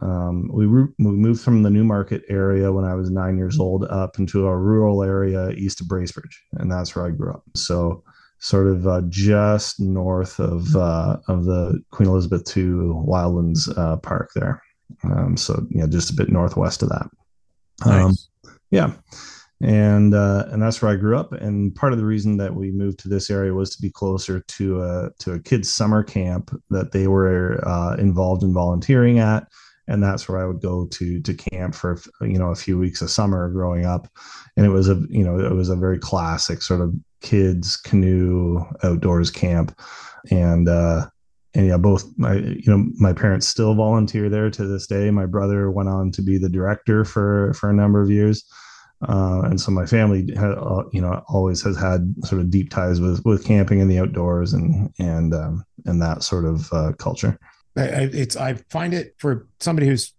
um, 0.00 0.48
we, 0.52 0.66
re- 0.66 0.92
we 0.98 1.10
moved 1.10 1.42
from 1.42 1.62
the 1.62 1.70
Newmarket 1.70 2.22
area 2.28 2.72
when 2.72 2.84
I 2.84 2.94
was 2.94 3.10
nine 3.10 3.36
years 3.36 3.58
old 3.58 3.84
up 3.84 4.18
into 4.18 4.46
a 4.46 4.56
rural 4.56 5.02
area 5.02 5.50
east 5.50 5.80
of 5.80 5.88
Bracebridge, 5.88 6.36
and 6.54 6.70
that's 6.70 6.96
where 6.96 7.06
I 7.06 7.10
grew 7.10 7.32
up. 7.32 7.42
So, 7.54 8.02
sort 8.38 8.66
of 8.66 8.86
uh, 8.86 9.02
just 9.08 9.80
north 9.80 10.38
of 10.40 10.74
uh, 10.74 11.18
of 11.28 11.44
the 11.44 11.82
Queen 11.90 12.08
Elizabeth 12.08 12.56
II 12.56 12.64
Wildlands 12.64 13.76
uh, 13.76 13.96
Park 13.98 14.30
there. 14.34 14.62
Um, 15.04 15.36
so, 15.36 15.66
yeah, 15.70 15.86
just 15.86 16.10
a 16.10 16.14
bit 16.14 16.30
northwest 16.30 16.82
of 16.82 16.88
that. 16.88 17.08
Um, 17.84 18.08
nice. 18.08 18.28
yeah, 18.70 18.92
and 19.60 20.14
uh, 20.14 20.46
and 20.50 20.62
that's 20.62 20.82
where 20.82 20.92
I 20.92 20.96
grew 20.96 21.16
up. 21.16 21.32
And 21.32 21.74
part 21.74 21.92
of 21.92 21.98
the 21.98 22.04
reason 22.04 22.36
that 22.38 22.54
we 22.54 22.70
moved 22.70 22.98
to 23.00 23.08
this 23.08 23.30
area 23.30 23.54
was 23.54 23.74
to 23.74 23.82
be 23.82 23.90
closer 23.90 24.40
to 24.40 24.82
a 24.82 25.10
to 25.20 25.32
a 25.32 25.40
kids' 25.40 25.72
summer 25.72 26.02
camp 26.02 26.50
that 26.70 26.92
they 26.92 27.06
were 27.06 27.62
uh, 27.66 27.96
involved 27.98 28.42
in 28.42 28.52
volunteering 28.52 29.18
at 29.18 29.46
and 29.86 30.02
that's 30.02 30.28
where 30.28 30.42
I 30.42 30.46
would 30.46 30.60
go 30.60 30.86
to 30.86 31.20
to 31.20 31.34
camp 31.34 31.74
for 31.74 32.00
you 32.20 32.38
know 32.38 32.50
a 32.50 32.56
few 32.56 32.78
weeks 32.78 33.02
of 33.02 33.10
summer 33.10 33.48
growing 33.50 33.84
up, 33.84 34.08
and 34.56 34.64
it 34.64 34.70
was 34.70 34.88
a 34.88 35.00
you 35.08 35.24
know 35.24 35.38
it 35.38 35.52
was 35.52 35.68
a 35.68 35.76
very 35.76 35.98
classic 35.98 36.62
sort 36.62 36.80
of 36.80 36.94
kids 37.20 37.76
canoe 37.76 38.64
outdoors 38.82 39.30
camp, 39.30 39.78
and 40.30 40.68
uh, 40.68 41.06
and 41.54 41.66
yeah, 41.66 41.76
both 41.76 42.06
my 42.16 42.34
you 42.36 42.64
know 42.66 42.86
my 42.98 43.12
parents 43.12 43.46
still 43.46 43.74
volunteer 43.74 44.28
there 44.28 44.50
to 44.50 44.66
this 44.66 44.86
day. 44.86 45.10
My 45.10 45.26
brother 45.26 45.70
went 45.70 45.88
on 45.88 46.10
to 46.12 46.22
be 46.22 46.38
the 46.38 46.48
director 46.48 47.04
for 47.04 47.52
for 47.54 47.70
a 47.70 47.74
number 47.74 48.00
of 48.02 48.10
years. 48.10 48.44
Uh, 49.08 49.42
and 49.42 49.60
so 49.60 49.70
my 49.70 49.86
family 49.86 50.26
had, 50.34 50.52
uh, 50.52 50.84
you 50.92 51.00
know, 51.00 51.22
always 51.28 51.62
has 51.62 51.76
had 51.76 52.14
sort 52.24 52.40
of 52.40 52.50
deep 52.50 52.70
ties 52.70 53.00
with 53.00 53.24
with 53.24 53.44
camping 53.44 53.80
and 53.80 53.90
the 53.90 53.98
outdoors 53.98 54.52
and 54.52 54.92
and 54.98 55.34
um, 55.34 55.64
and 55.86 56.00
that 56.00 56.22
sort 56.22 56.44
of 56.44 56.72
uh, 56.72 56.92
culture. 56.98 57.38
I, 57.76 58.08
it's 58.12 58.36
I 58.36 58.54
find 58.70 58.94
it 58.94 59.14
for 59.18 59.48
somebody 59.60 59.86
who's 59.86 60.14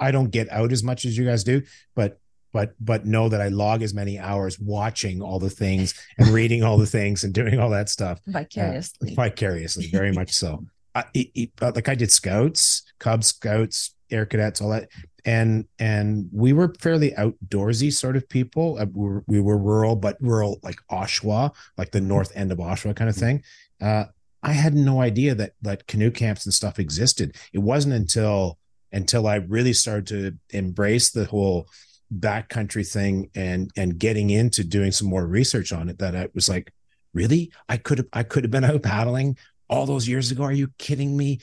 I 0.00 0.10
don't 0.10 0.30
get 0.30 0.50
out 0.50 0.72
as 0.72 0.82
much 0.82 1.04
as 1.04 1.16
you 1.16 1.24
guys 1.24 1.44
do, 1.44 1.62
but 1.94 2.20
but 2.52 2.74
but 2.80 3.04
know 3.04 3.28
that 3.28 3.40
I 3.40 3.48
log 3.48 3.82
as 3.82 3.92
many 3.92 4.18
hours 4.18 4.58
watching 4.58 5.20
all 5.20 5.38
the 5.38 5.50
things 5.50 5.94
and 6.18 6.28
reading 6.28 6.62
all 6.62 6.78
the 6.78 6.86
things 6.86 7.22
and 7.24 7.34
doing 7.34 7.58
all 7.58 7.70
that 7.70 7.88
stuff 7.88 8.20
vicariously. 8.26 9.12
Uh, 9.12 9.14
vicariously, 9.14 9.88
very 9.88 10.12
much 10.12 10.32
so. 10.32 10.64
I, 10.94 11.04
it, 11.12 11.50
uh, 11.60 11.72
like 11.74 11.90
I 11.90 11.94
did 11.94 12.10
scouts, 12.10 12.82
Cub 12.98 13.22
Scouts, 13.22 13.94
Air 14.10 14.24
Cadets, 14.24 14.62
all 14.62 14.70
that, 14.70 14.88
and 15.26 15.66
and 15.80 16.28
we 16.32 16.52
were 16.52 16.72
fairly 16.78 17.10
outdoorsy 17.10 17.92
sort 17.92 18.16
of 18.16 18.28
people. 18.28 18.78
Uh, 18.78 18.86
we, 18.94 19.08
were, 19.08 19.24
we 19.26 19.40
were 19.40 19.58
rural, 19.58 19.96
but 19.96 20.16
rural 20.20 20.60
like 20.62 20.76
Oshawa, 20.90 21.52
like 21.76 21.90
the 21.90 22.00
north 22.00 22.32
end 22.34 22.52
of 22.52 22.58
Oshawa 22.58 22.94
kind 22.94 23.10
of 23.10 23.16
thing. 23.16 23.42
Uh, 23.82 24.04
I 24.42 24.52
had 24.52 24.74
no 24.74 25.00
idea 25.00 25.34
that 25.34 25.54
that 25.62 25.88
canoe 25.88 26.12
camps 26.12 26.46
and 26.46 26.54
stuff 26.54 26.78
existed. 26.78 27.34
It 27.52 27.58
wasn't 27.58 27.94
until 27.94 28.58
until 28.92 29.26
I 29.26 29.36
really 29.36 29.72
started 29.72 30.06
to 30.08 30.56
embrace 30.56 31.10
the 31.10 31.24
whole 31.24 31.68
backcountry 32.16 32.88
thing 32.88 33.28
and 33.34 33.72
and 33.76 33.98
getting 33.98 34.30
into 34.30 34.62
doing 34.62 34.92
some 34.92 35.08
more 35.08 35.26
research 35.26 35.72
on 35.72 35.88
it 35.88 35.98
that 35.98 36.14
I 36.14 36.28
was 36.34 36.48
like, 36.48 36.72
really? 37.12 37.50
I 37.68 37.78
could 37.78 37.98
have 37.98 38.06
I 38.12 38.22
could 38.22 38.44
have 38.44 38.52
been 38.52 38.64
out 38.64 38.84
paddling 38.84 39.36
all 39.68 39.86
those 39.86 40.08
years 40.08 40.30
ago. 40.30 40.44
Are 40.44 40.52
you 40.52 40.68
kidding 40.78 41.16
me? 41.16 41.40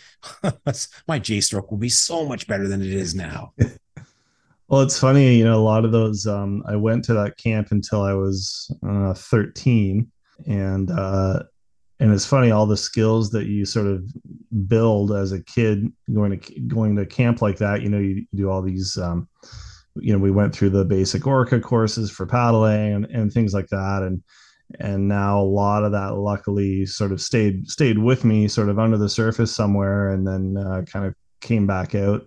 My 1.07 1.19
J 1.19 1.41
stroke 1.41 1.71
will 1.71 1.77
be 1.77 1.89
so 1.89 2.25
much 2.25 2.47
better 2.47 2.67
than 2.67 2.81
it 2.81 2.93
is 2.93 3.15
now. 3.15 3.53
well, 4.67 4.81
it's 4.81 4.99
funny, 4.99 5.35
you 5.35 5.43
know, 5.43 5.59
a 5.59 5.61
lot 5.61 5.85
of 5.85 5.91
those. 5.91 6.25
Um, 6.27 6.63
I 6.67 6.75
went 6.75 7.03
to 7.05 7.13
that 7.15 7.37
camp 7.37 7.69
until 7.71 8.01
I 8.01 8.13
was 8.13 8.73
uh, 8.87 9.13
13, 9.13 10.09
and 10.47 10.91
uh, 10.91 11.43
and 11.99 12.11
it's 12.11 12.25
funny 12.25 12.51
all 12.51 12.65
the 12.65 12.77
skills 12.77 13.29
that 13.31 13.45
you 13.45 13.65
sort 13.65 13.87
of 13.87 14.05
build 14.67 15.11
as 15.11 15.31
a 15.31 15.41
kid 15.43 15.91
going 16.13 16.37
to 16.37 16.59
going 16.61 16.95
to 16.95 17.05
camp 17.05 17.41
like 17.41 17.57
that 17.57 17.81
you 17.81 17.89
know 17.89 17.99
you, 17.99 18.15
you 18.15 18.27
do 18.35 18.49
all 18.49 18.61
these 18.61 18.97
um, 18.97 19.27
you 19.95 20.11
know 20.11 20.19
we 20.19 20.31
went 20.31 20.53
through 20.53 20.69
the 20.69 20.83
basic 20.83 21.25
orca 21.25 21.59
courses 21.59 22.11
for 22.11 22.25
paddling 22.25 22.93
and, 22.93 23.05
and 23.05 23.31
things 23.31 23.53
like 23.53 23.67
that 23.67 24.03
and 24.03 24.21
and 24.79 25.07
now 25.07 25.39
a 25.39 25.43
lot 25.43 25.83
of 25.83 25.91
that 25.91 26.15
luckily 26.15 26.85
sort 26.85 27.11
of 27.11 27.21
stayed 27.21 27.69
stayed 27.69 27.99
with 27.99 28.23
me 28.23 28.47
sort 28.47 28.69
of 28.69 28.79
under 28.79 28.97
the 28.97 29.09
surface 29.09 29.53
somewhere 29.53 30.09
and 30.09 30.27
then 30.27 30.57
uh, 30.57 30.81
kind 30.83 31.05
of 31.05 31.13
came 31.41 31.67
back 31.67 31.95
out 31.95 32.23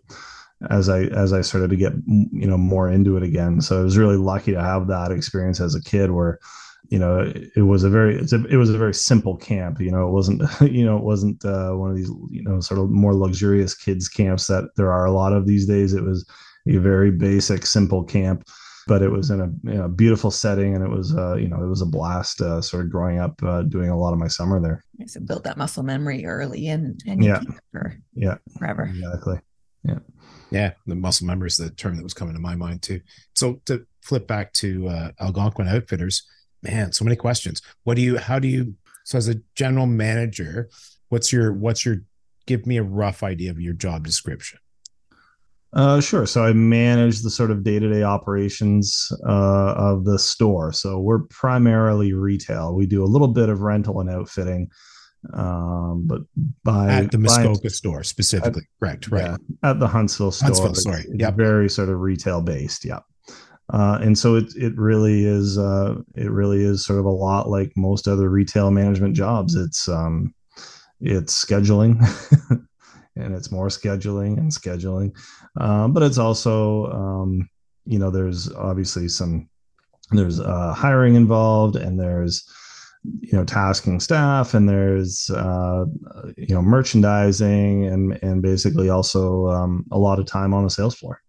as 0.70 0.88
I 0.88 1.04
as 1.04 1.32
I 1.32 1.40
started 1.42 1.70
to 1.70 1.76
get 1.76 1.92
you 2.06 2.46
know 2.46 2.58
more 2.58 2.90
into 2.90 3.16
it 3.16 3.22
again. 3.22 3.60
So 3.60 3.80
I 3.80 3.82
was 3.82 3.98
really 3.98 4.16
lucky 4.16 4.52
to 4.52 4.62
have 4.62 4.86
that 4.88 5.10
experience 5.10 5.60
as 5.60 5.74
a 5.74 5.82
kid 5.82 6.10
where 6.10 6.38
you 6.88 6.98
know 6.98 7.32
it, 7.56 7.62
was 7.62 7.84
a 7.84 7.90
very 7.90 8.16
a, 8.18 8.34
it 8.48 8.56
was 8.56 8.70
a 8.70 8.78
very 8.78 8.94
simple 8.94 9.36
camp 9.36 9.80
you 9.80 9.90
know 9.90 10.06
it 10.06 10.12
wasn't 10.12 10.42
you 10.60 10.84
know 10.84 10.96
it 10.96 11.02
wasn't 11.02 11.44
uh, 11.44 11.72
one 11.72 11.90
of 11.90 11.96
these 11.96 12.10
you 12.30 12.42
know 12.44 12.60
sort 12.60 12.80
of 12.80 12.90
more 12.90 13.14
luxurious 13.14 13.74
kids 13.74 14.08
camps 14.08 14.46
that 14.46 14.70
there 14.76 14.92
are 14.92 15.04
a 15.04 15.12
lot 15.12 15.32
of 15.32 15.46
these 15.46 15.66
days 15.66 15.92
it 15.92 16.04
was 16.04 16.28
a 16.68 16.76
very 16.76 17.10
basic 17.10 17.66
simple 17.66 18.04
camp 18.04 18.46
but 18.86 19.02
it 19.02 19.08
was 19.08 19.30
in 19.30 19.40
a 19.40 19.46
you 19.70 19.78
know, 19.78 19.88
beautiful 19.88 20.30
setting 20.30 20.74
and 20.74 20.84
it 20.84 20.90
was 20.90 21.14
uh, 21.16 21.34
you 21.36 21.48
know 21.48 21.62
it 21.62 21.68
was 21.68 21.82
a 21.82 21.86
blast 21.86 22.40
uh, 22.40 22.60
sort 22.60 22.84
of 22.84 22.90
growing 22.90 23.18
up 23.18 23.40
uh, 23.42 23.62
doing 23.62 23.90
a 23.90 23.98
lot 23.98 24.12
of 24.12 24.18
my 24.18 24.28
summer 24.28 24.60
there. 24.60 24.84
So 25.06 25.20
build 25.20 25.44
that 25.44 25.56
muscle 25.56 25.82
memory 25.82 26.24
early 26.24 26.68
and, 26.68 27.00
and 27.06 27.22
yeah. 27.22 27.40
for 27.72 27.96
yeah. 28.14 28.36
forever. 28.58 28.84
Exactly. 28.84 29.40
Yeah. 29.84 29.98
Yeah 30.50 30.72
the 30.86 30.94
muscle 30.94 31.26
memory 31.26 31.48
is 31.48 31.56
the 31.56 31.70
term 31.70 31.96
that 31.96 32.02
was 32.02 32.14
coming 32.14 32.34
to 32.34 32.40
my 32.40 32.54
mind 32.54 32.82
too. 32.82 33.00
So 33.34 33.60
to 33.66 33.86
flip 34.02 34.26
back 34.26 34.52
to 34.54 34.88
uh, 34.88 35.10
algonquin 35.20 35.68
outfitters 35.68 36.26
man, 36.62 36.92
so 36.92 37.04
many 37.04 37.16
questions. 37.16 37.62
What 37.84 37.96
do 37.96 38.02
you, 38.02 38.18
how 38.18 38.38
do 38.38 38.48
you, 38.48 38.74
so 39.04 39.18
as 39.18 39.28
a 39.28 39.40
general 39.54 39.86
manager, 39.86 40.68
what's 41.08 41.32
your, 41.32 41.52
what's 41.52 41.84
your, 41.84 41.98
give 42.46 42.66
me 42.66 42.76
a 42.76 42.82
rough 42.82 43.22
idea 43.22 43.50
of 43.50 43.60
your 43.60 43.74
job 43.74 44.04
description. 44.04 44.58
Uh, 45.72 46.00
sure. 46.00 46.26
So 46.26 46.44
I 46.44 46.52
manage 46.52 47.22
the 47.22 47.30
sort 47.30 47.50
of 47.50 47.62
day-to-day 47.62 48.02
operations 48.02 49.12
uh, 49.26 49.74
of 49.76 50.04
the 50.04 50.18
store. 50.18 50.72
So 50.72 50.98
we're 50.98 51.24
primarily 51.24 52.12
retail. 52.12 52.74
We 52.74 52.86
do 52.86 53.04
a 53.04 53.06
little 53.06 53.28
bit 53.28 53.48
of 53.48 53.60
rental 53.60 54.00
and 54.00 54.08
outfitting, 54.08 54.70
um, 55.34 56.06
but 56.06 56.22
by 56.64 56.88
at 56.88 57.10
the 57.10 57.18
Muskoka 57.18 57.64
by, 57.64 57.68
store 57.68 58.04
specifically, 58.04 58.62
at, 58.62 58.80
correct? 58.80 59.10
Right. 59.10 59.24
Yeah, 59.24 59.70
at 59.70 59.80
the 59.80 59.88
Huntsville 59.88 60.30
store. 60.30 60.46
Huntsville, 60.46 60.74
sorry. 60.74 61.04
Yeah. 61.12 61.30
Very 61.30 61.68
sort 61.68 61.88
of 61.88 62.00
retail 62.00 62.40
based. 62.40 62.84
Yeah. 62.84 63.00
Uh, 63.72 63.98
and 64.00 64.16
so 64.16 64.36
it 64.36 64.54
it 64.54 64.76
really 64.76 65.24
is 65.24 65.58
uh, 65.58 65.96
it 66.14 66.30
really 66.30 66.62
is 66.62 66.84
sort 66.84 67.00
of 67.00 67.04
a 67.04 67.10
lot 67.10 67.48
like 67.48 67.72
most 67.76 68.06
other 68.06 68.28
retail 68.28 68.70
management 68.70 69.16
jobs. 69.16 69.56
It's 69.56 69.88
um, 69.88 70.32
it's 71.00 71.44
scheduling, 71.44 71.98
and 73.16 73.34
it's 73.34 73.50
more 73.50 73.68
scheduling 73.68 74.38
and 74.38 74.50
scheduling, 74.50 75.16
uh, 75.60 75.88
but 75.88 76.02
it's 76.02 76.18
also 76.18 76.86
um, 76.92 77.48
you 77.84 77.98
know 77.98 78.10
there's 78.10 78.52
obviously 78.52 79.08
some 79.08 79.48
there's 80.10 80.40
uh, 80.40 80.72
hiring 80.74 81.14
involved, 81.14 81.76
and 81.76 81.98
there's 81.98 82.48
you 83.20 83.32
know 83.32 83.44
tasking 83.44 84.00
staff, 84.00 84.54
and 84.54 84.68
there's 84.68 85.30
uh, 85.30 85.84
you 86.36 86.54
know 86.54 86.62
merchandising, 86.62 87.86
and 87.86 88.18
and 88.22 88.42
basically 88.42 88.88
also 88.88 89.48
um, 89.48 89.84
a 89.90 89.98
lot 89.98 90.18
of 90.18 90.26
time 90.26 90.54
on 90.54 90.64
the 90.64 90.70
sales 90.70 90.94
floor. 90.94 91.20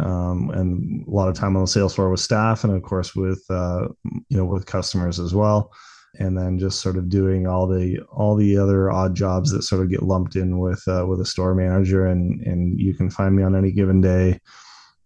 Um, 0.00 0.50
and 0.50 1.06
a 1.06 1.10
lot 1.10 1.28
of 1.28 1.36
time 1.36 1.54
on 1.56 1.62
the 1.62 1.68
sales 1.68 1.94
floor 1.94 2.10
with 2.10 2.18
staff 2.18 2.64
and 2.64 2.72
of 2.74 2.82
course 2.82 3.14
with 3.14 3.44
uh, 3.48 3.86
you 4.28 4.36
know 4.36 4.44
with 4.44 4.66
customers 4.66 5.20
as 5.20 5.36
well 5.36 5.70
and 6.18 6.36
then 6.36 6.58
just 6.58 6.80
sort 6.80 6.96
of 6.96 7.08
doing 7.08 7.46
all 7.46 7.66
the 7.66 7.98
all 8.12 8.34
the 8.34 8.56
other 8.56 8.90
odd 8.90 9.14
jobs 9.14 9.50
that 9.50 9.62
sort 9.62 9.82
of 9.82 9.90
get 9.90 10.02
lumped 10.02 10.36
in 10.36 10.58
with 10.58 10.82
uh, 10.88 11.04
with 11.06 11.20
a 11.20 11.26
store 11.26 11.54
manager. 11.54 12.06
And 12.06 12.40
and 12.42 12.78
you 12.80 12.94
can 12.94 13.10
find 13.10 13.36
me 13.36 13.42
on 13.42 13.56
any 13.56 13.72
given 13.72 14.00
day 14.00 14.40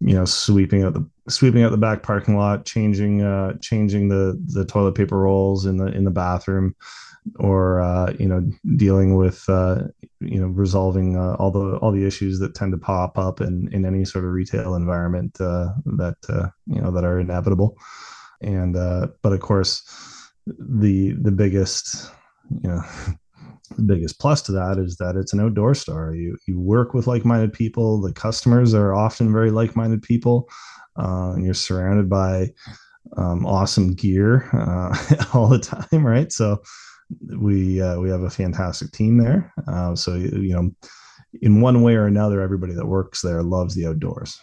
you 0.01 0.15
know 0.15 0.23
sweeping 0.23 0.83
out 0.83 0.93
the 0.93 1.05
sweeping 1.27 1.61
out 1.61 1.71
the 1.71 1.77
back 1.77 2.03
parking 2.03 2.37
lot 2.37 2.65
changing 2.65 3.21
uh 3.21 3.51
changing 3.61 4.07
the 4.07 4.41
the 4.47 4.63
toilet 4.63 4.95
paper 4.95 5.17
rolls 5.19 5.65
in 5.65 5.75
the 5.75 5.87
in 5.87 6.05
the 6.05 6.09
bathroom 6.09 6.73
or 7.37 7.81
uh, 7.81 8.13
you 8.17 8.27
know 8.27 8.49
dealing 8.75 9.15
with 9.15 9.47
uh, 9.49 9.83
you 10.19 10.39
know 10.39 10.47
resolving 10.47 11.17
uh, 11.17 11.35
all 11.35 11.51
the 11.51 11.77
all 11.77 11.91
the 11.91 12.05
issues 12.05 12.39
that 12.39 12.55
tend 12.55 12.71
to 12.71 12.77
pop 12.77 13.17
up 13.17 13.41
in 13.41 13.69
in 13.71 13.85
any 13.85 14.05
sort 14.05 14.25
of 14.25 14.31
retail 14.31 14.75
environment 14.75 15.39
uh, 15.39 15.69
that 15.85 16.17
uh, 16.29 16.49
you 16.67 16.81
know 16.81 16.91
that 16.91 17.03
are 17.03 17.19
inevitable. 17.19 17.77
And 18.41 18.75
uh, 18.75 19.07
but 19.21 19.33
of 19.33 19.41
course 19.41 19.83
the 20.57 21.13
the 21.21 21.31
biggest 21.31 22.11
you 22.63 22.69
know 22.69 22.81
the 23.77 23.83
biggest 23.83 24.19
plus 24.19 24.41
to 24.41 24.51
that 24.51 24.77
is 24.77 24.95
that 24.97 25.15
it's 25.15 25.33
an 25.33 25.39
outdoor 25.39 25.75
store 25.75 26.15
you 26.15 26.35
you 26.47 26.59
work 26.59 26.93
with 26.93 27.07
like-minded 27.07 27.53
people 27.53 28.01
the 28.01 28.13
customers 28.13 28.73
are 28.73 28.95
often 28.95 29.31
very 29.31 29.51
like-minded 29.51 30.01
people 30.01 30.49
and 30.97 31.45
you're 31.45 31.53
surrounded 31.53 32.09
by 32.09 32.49
um, 33.17 33.45
awesome 33.45 33.93
gear 33.93 34.49
uh, 34.53 34.95
all 35.33 35.47
the 35.47 35.59
time, 35.59 36.05
right? 36.05 36.31
So 36.31 36.61
we 37.37 37.81
uh, 37.81 37.99
we 37.99 38.09
have 38.09 38.21
a 38.21 38.29
fantastic 38.29 38.91
team 38.91 39.17
there. 39.17 39.51
Uh, 39.67 39.95
so 39.95 40.15
you 40.15 40.53
know, 40.53 40.71
in 41.41 41.61
one 41.61 41.81
way 41.81 41.95
or 41.95 42.05
another, 42.05 42.41
everybody 42.41 42.73
that 42.73 42.85
works 42.85 43.21
there 43.21 43.43
loves 43.43 43.75
the 43.75 43.87
outdoors, 43.87 44.39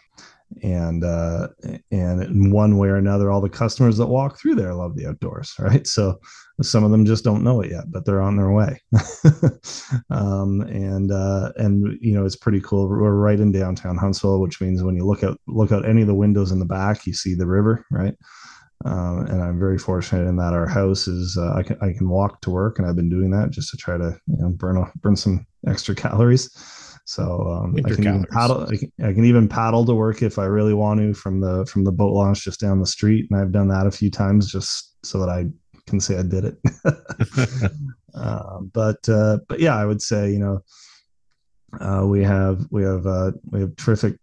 and 0.62 1.04
uh, 1.04 1.48
and 1.90 2.22
in 2.22 2.50
one 2.50 2.78
way 2.78 2.88
or 2.88 2.96
another, 2.96 3.30
all 3.30 3.40
the 3.40 3.48
customers 3.48 3.96
that 3.98 4.06
walk 4.06 4.38
through 4.38 4.54
there 4.54 4.74
love 4.74 4.96
the 4.96 5.06
outdoors, 5.06 5.54
right? 5.59 5.87
So 5.87 6.20
some 6.62 6.85
of 6.85 6.90
them 6.90 7.04
just 7.04 7.24
don't 7.24 7.44
know 7.44 7.61
it 7.61 7.70
yet, 7.70 7.90
but 7.90 8.04
they're 8.04 8.22
on 8.22 8.37
their 8.37 8.50
way. 8.50 8.80
um, 10.11 10.62
and 10.62 11.12
uh, 11.12 11.52
and 11.56 11.98
you 12.00 12.14
know 12.14 12.24
it's 12.24 12.37
pretty 12.37 12.61
cool. 12.61 12.88
We're 12.88 13.12
right 13.12 13.40
in 13.40 13.52
downtown 13.52 13.96
Huntsville, 13.96 14.40
which 14.40 14.61
means 14.61 14.82
when 14.82 14.96
you 14.96 15.04
look 15.04 15.22
out 15.22 15.40
look 15.46 15.72
out 15.72 15.88
any 15.88 16.02
of 16.02 16.09
the 16.09 16.14
windows 16.14 16.52
in 16.52 16.59
the 16.59 16.64
back, 16.64 17.06
you 17.06 17.12
see 17.12 17.35
the 17.35 17.46
river, 17.46 17.85
right? 17.90 18.14
Um, 18.85 19.26
and 19.26 19.42
I'm 19.42 19.59
very 19.59 19.78
fortunate 19.78 20.28
in 20.28 20.37
that 20.37 20.52
our 20.52 20.66
house 20.66 21.09
is 21.09 21.38
uh, 21.38 21.54
I 21.54 21.62
can 21.62 21.78
I 21.80 21.92
can 21.92 22.09
walk 22.09 22.40
to 22.42 22.50
work, 22.50 22.78
and 22.78 22.87
I've 22.87 22.96
been 22.96 23.09
doing 23.09 23.30
that 23.30 23.50
just 23.50 23.70
to 23.70 23.76
try 23.76 23.96
to 23.96 24.18
you 24.26 24.37
know 24.38 24.50
burn 24.50 24.76
a, 24.76 24.90
burn 24.96 25.16
some 25.16 25.46
extra 25.66 25.94
calories. 25.94 26.50
So 27.07 27.47
um, 27.47 27.77
I 27.79 27.88
can 27.88 28.03
even 28.03 28.27
paddle. 28.33 28.66
I 28.66 28.77
can, 28.77 28.92
I 29.01 29.12
can, 29.12 29.25
even 29.25 29.49
paddle 29.49 29.87
to 29.87 29.95
work 29.95 30.23
if 30.23 30.40
I 30.40 30.45
really 30.47 30.75
want 30.75 30.99
to 30.99 31.14
from 31.14 31.40
the 31.40 31.64
from 31.66 31.85
the 31.85 31.92
boat 31.92 32.12
launch 32.12 32.42
just 32.42 32.59
down 32.59 32.81
the 32.81 32.87
street, 32.87 33.29
and 33.31 33.40
I've 33.40 33.53
done 33.53 33.69
that 33.69 33.87
a 33.87 33.92
few 33.92 34.11
times 34.11 34.51
just 34.51 34.97
so 35.05 35.21
that 35.21 35.29
I 35.29 35.47
can 35.87 36.01
say 36.01 36.19
I 36.19 36.23
did 36.23 36.45
it. 36.45 36.59
uh, 38.14 38.59
but 38.73 39.09
uh, 39.09 39.38
but 39.47 39.61
yeah, 39.61 39.77
I 39.77 39.85
would 39.85 40.03
say 40.03 40.33
you 40.33 40.40
know 40.40 40.61
uh, 41.81 42.05
we 42.05 42.25
have 42.25 42.66
we 42.73 42.83
have 42.83 43.07
uh, 43.07 43.31
we 43.53 43.61
have 43.61 43.77
terrific 43.77 44.19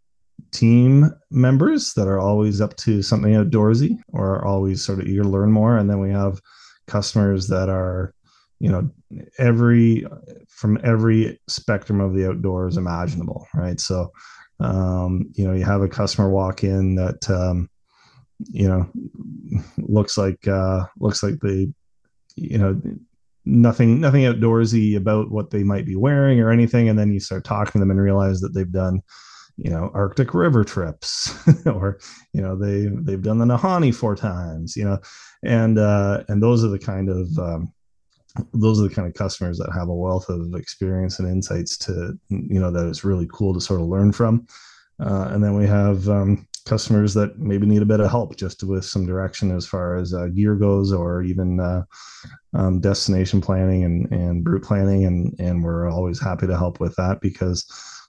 team 0.52 1.10
members 1.32 1.94
that 1.94 2.10
are 2.10 2.20
always 2.20 2.60
up 2.60 2.76
to 2.76 3.02
something 3.02 3.32
outdoorsy 3.32 3.98
or 4.10 4.36
are 4.36 4.46
always 4.46 4.84
sort 4.84 5.00
of 5.00 5.08
eager 5.08 5.24
to 5.24 5.30
learn 5.30 5.54
more, 5.54 5.78
and 5.78 5.90
then 5.90 6.00
we 6.00 6.12
have 6.12 6.42
customers 6.88 7.48
that 7.48 7.70
are 7.70 8.14
you 8.64 8.70
know 8.70 8.90
every 9.38 10.08
from 10.48 10.80
every 10.86 11.38
spectrum 11.50 12.00
of 12.00 12.14
the 12.14 12.30
outdoors 12.30 12.78
imaginable 12.78 13.46
right? 13.54 13.78
So 13.78 14.14
um, 14.62 15.30
you 15.34 15.46
know 15.46 15.54
you 15.54 15.66
have 15.66 15.82
a 15.82 15.90
customer 15.90 16.30
walk 16.30 16.64
in 16.64 16.96
that 16.96 17.30
um, 17.30 17.70
you 18.40 18.70
know 18.70 18.90
looks 19.78 20.18
like 20.18 20.48
uh 20.48 20.86
looks 20.98 21.22
like 21.22 21.40
they 21.42 21.68
you 22.38 22.58
know 22.58 22.82
nothing 23.44 24.00
nothing 24.00 24.22
outdoorsy 24.22 24.96
about 24.96 25.30
what 25.30 25.50
they 25.50 25.64
might 25.64 25.86
be 25.86 25.98
wearing 25.98 26.40
or 26.40 26.50
anything. 26.50 26.88
And 26.88 26.98
then 26.98 27.12
you 27.12 27.20
start 27.20 27.44
talking 27.44 27.74
to 27.74 27.80
them 27.80 27.92
and 27.92 28.00
realize 28.00 28.40
that 28.40 28.54
they've 28.54 28.72
done 28.72 29.02
you 29.58 29.70
know 29.70 29.92
arctic 29.94 30.34
river 30.34 30.64
trips 30.64 31.32
or 31.68 32.00
you 32.32 32.42
know 32.42 32.56
they 32.56 32.88
they've 33.02 33.22
done 33.22 33.40
the 33.40 33.46
Nahanni 33.46 33.94
four 33.94 34.16
times 34.16 34.78
you 34.78 34.86
know? 34.86 35.00
And 35.44 35.78
uh 35.78 36.24
and 36.30 36.42
those 36.42 36.64
are 36.64 36.70
the 36.70 36.80
kind 36.80 37.10
of 37.10 37.38
um 37.38 37.74
those 38.54 38.80
are 38.80 38.88
the 38.88 38.94
kind 38.94 39.08
of 39.08 39.14
customers 39.14 39.58
that 39.60 39.72
have 39.74 39.90
a 39.90 39.96
wealth 39.96 40.28
of 40.30 40.54
experience 40.56 41.20
and 41.20 41.28
insights 41.28 41.78
to 41.78 42.18
you 42.30 42.60
know 42.60 42.72
that 42.72 42.88
it's 42.88 43.04
really 43.04 43.28
cool 43.32 43.54
to 43.54 43.62
sort 43.62 43.82
of 43.82 43.88
learn 43.88 44.12
from. 44.12 44.48
Uh, 45.00 45.30
and 45.32 45.44
then 45.44 45.56
we 45.56 45.66
have 45.66 46.08
um, 46.08 46.48
customers 46.66 47.14
that 47.14 47.38
maybe 47.38 47.66
need 47.66 47.82
a 47.82 47.86
bit 47.86 48.00
of 48.00 48.10
help 48.10 48.36
just 48.38 48.64
with 48.64 48.86
some 48.86 49.06
direction 49.06 49.52
as 49.52 49.66
far 49.66 49.96
as 49.96 50.14
uh, 50.14 50.28
gear 50.28 50.56
goes 50.56 50.94
or 50.94 51.24
even 51.24 51.60
uh, 51.60 51.84
um, 52.54 52.80
destination 52.80 53.42
planning 53.42 53.84
and, 53.84 54.12
and 54.12 54.48
route 54.48 54.64
planning. 54.64 55.06
And 55.06 55.36
and 55.40 55.64
we're 55.64 55.90
always 55.90 56.22
happy 56.22 56.48
to 56.48 56.58
help 56.58 56.80
with 56.80 56.96
that 56.96 57.22
because 57.22 57.66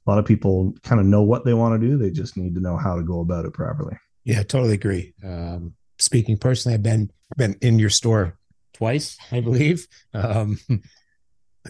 a 0.06 0.10
lot 0.10 0.18
of 0.18 0.24
people 0.24 0.74
kind 0.82 1.00
of 1.00 1.06
know 1.06 1.22
what 1.22 1.44
they 1.44 1.54
want 1.54 1.80
to 1.80 1.86
do. 1.86 1.98
They 1.98 2.10
just 2.10 2.36
need 2.36 2.54
to 2.54 2.60
know 2.60 2.76
how 2.76 2.96
to 2.96 3.02
go 3.02 3.20
about 3.20 3.44
it 3.44 3.52
properly. 3.52 3.96
Yeah 4.24 4.42
totally 4.42 4.74
agree. 4.74 5.12
Um, 5.22 5.74
speaking 5.98 6.36
personally 6.36 6.74
i've 6.74 6.82
been 6.82 7.10
been 7.36 7.56
in 7.60 7.78
your 7.78 7.90
store 7.90 8.36
twice 8.74 9.16
i 9.32 9.40
believe 9.40 9.86
um, 10.12 10.58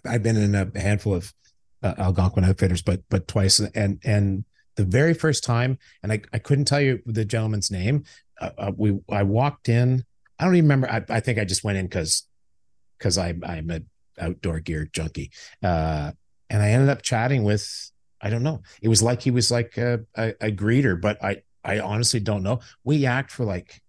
i've 0.07 0.23
been 0.23 0.37
in 0.37 0.55
a 0.55 0.79
handful 0.79 1.14
of 1.14 1.33
uh, 1.83 1.95
algonquin 1.99 2.45
outfitters 2.45 2.83
but 2.83 3.03
but 3.09 3.29
twice 3.29 3.61
and 3.61 4.01
and 4.05 4.45
the 4.77 4.85
very 4.85 5.14
first 5.14 5.45
time, 5.45 5.79
and 6.03 6.12
I, 6.12 6.23
I 6.33 6.38
couldn't 6.38 6.64
tell 6.67 6.81
you 6.81 7.01
the 7.07 7.25
gentleman's 7.25 7.71
name. 7.71 8.05
Uh, 8.40 8.51
uh, 8.59 8.73
we 8.77 8.99
I 9.11 9.23
walked 9.23 9.69
in. 9.69 10.05
I 10.38 10.45
don't 10.45 10.57
even 10.57 10.64
remember. 10.64 10.90
I, 10.90 11.05
I 11.09 11.21
think 11.21 11.38
I 11.38 11.45
just 11.45 11.64
went 11.64 11.79
in 11.79 11.87
because 11.87 12.27
because 12.99 13.19
I 13.19 13.35
I'm 13.45 13.71
an 13.71 13.88
outdoor 14.19 14.61
gear 14.61 14.88
junkie. 14.93 15.31
Uh, 15.62 16.12
and 16.51 16.62
I 16.62 16.71
ended 16.71 16.88
up 16.88 17.03
chatting 17.03 17.45
with 17.45 17.90
I 18.21 18.31
don't 18.31 18.43
know. 18.43 18.62
It 18.83 18.88
was 18.88 19.03
like 19.03 19.23
he 19.23 19.31
was 19.31 19.51
like 19.51 19.77
a, 19.77 20.01
a, 20.17 20.35
a 20.40 20.51
greeter, 20.51 21.01
but 21.01 21.23
I 21.23 21.43
I 21.64 21.81
honestly 21.81 22.21
don't 22.21 22.43
know. 22.43 22.61
We 22.83 23.07
act 23.07 23.31
for 23.31 23.45
like 23.45 23.81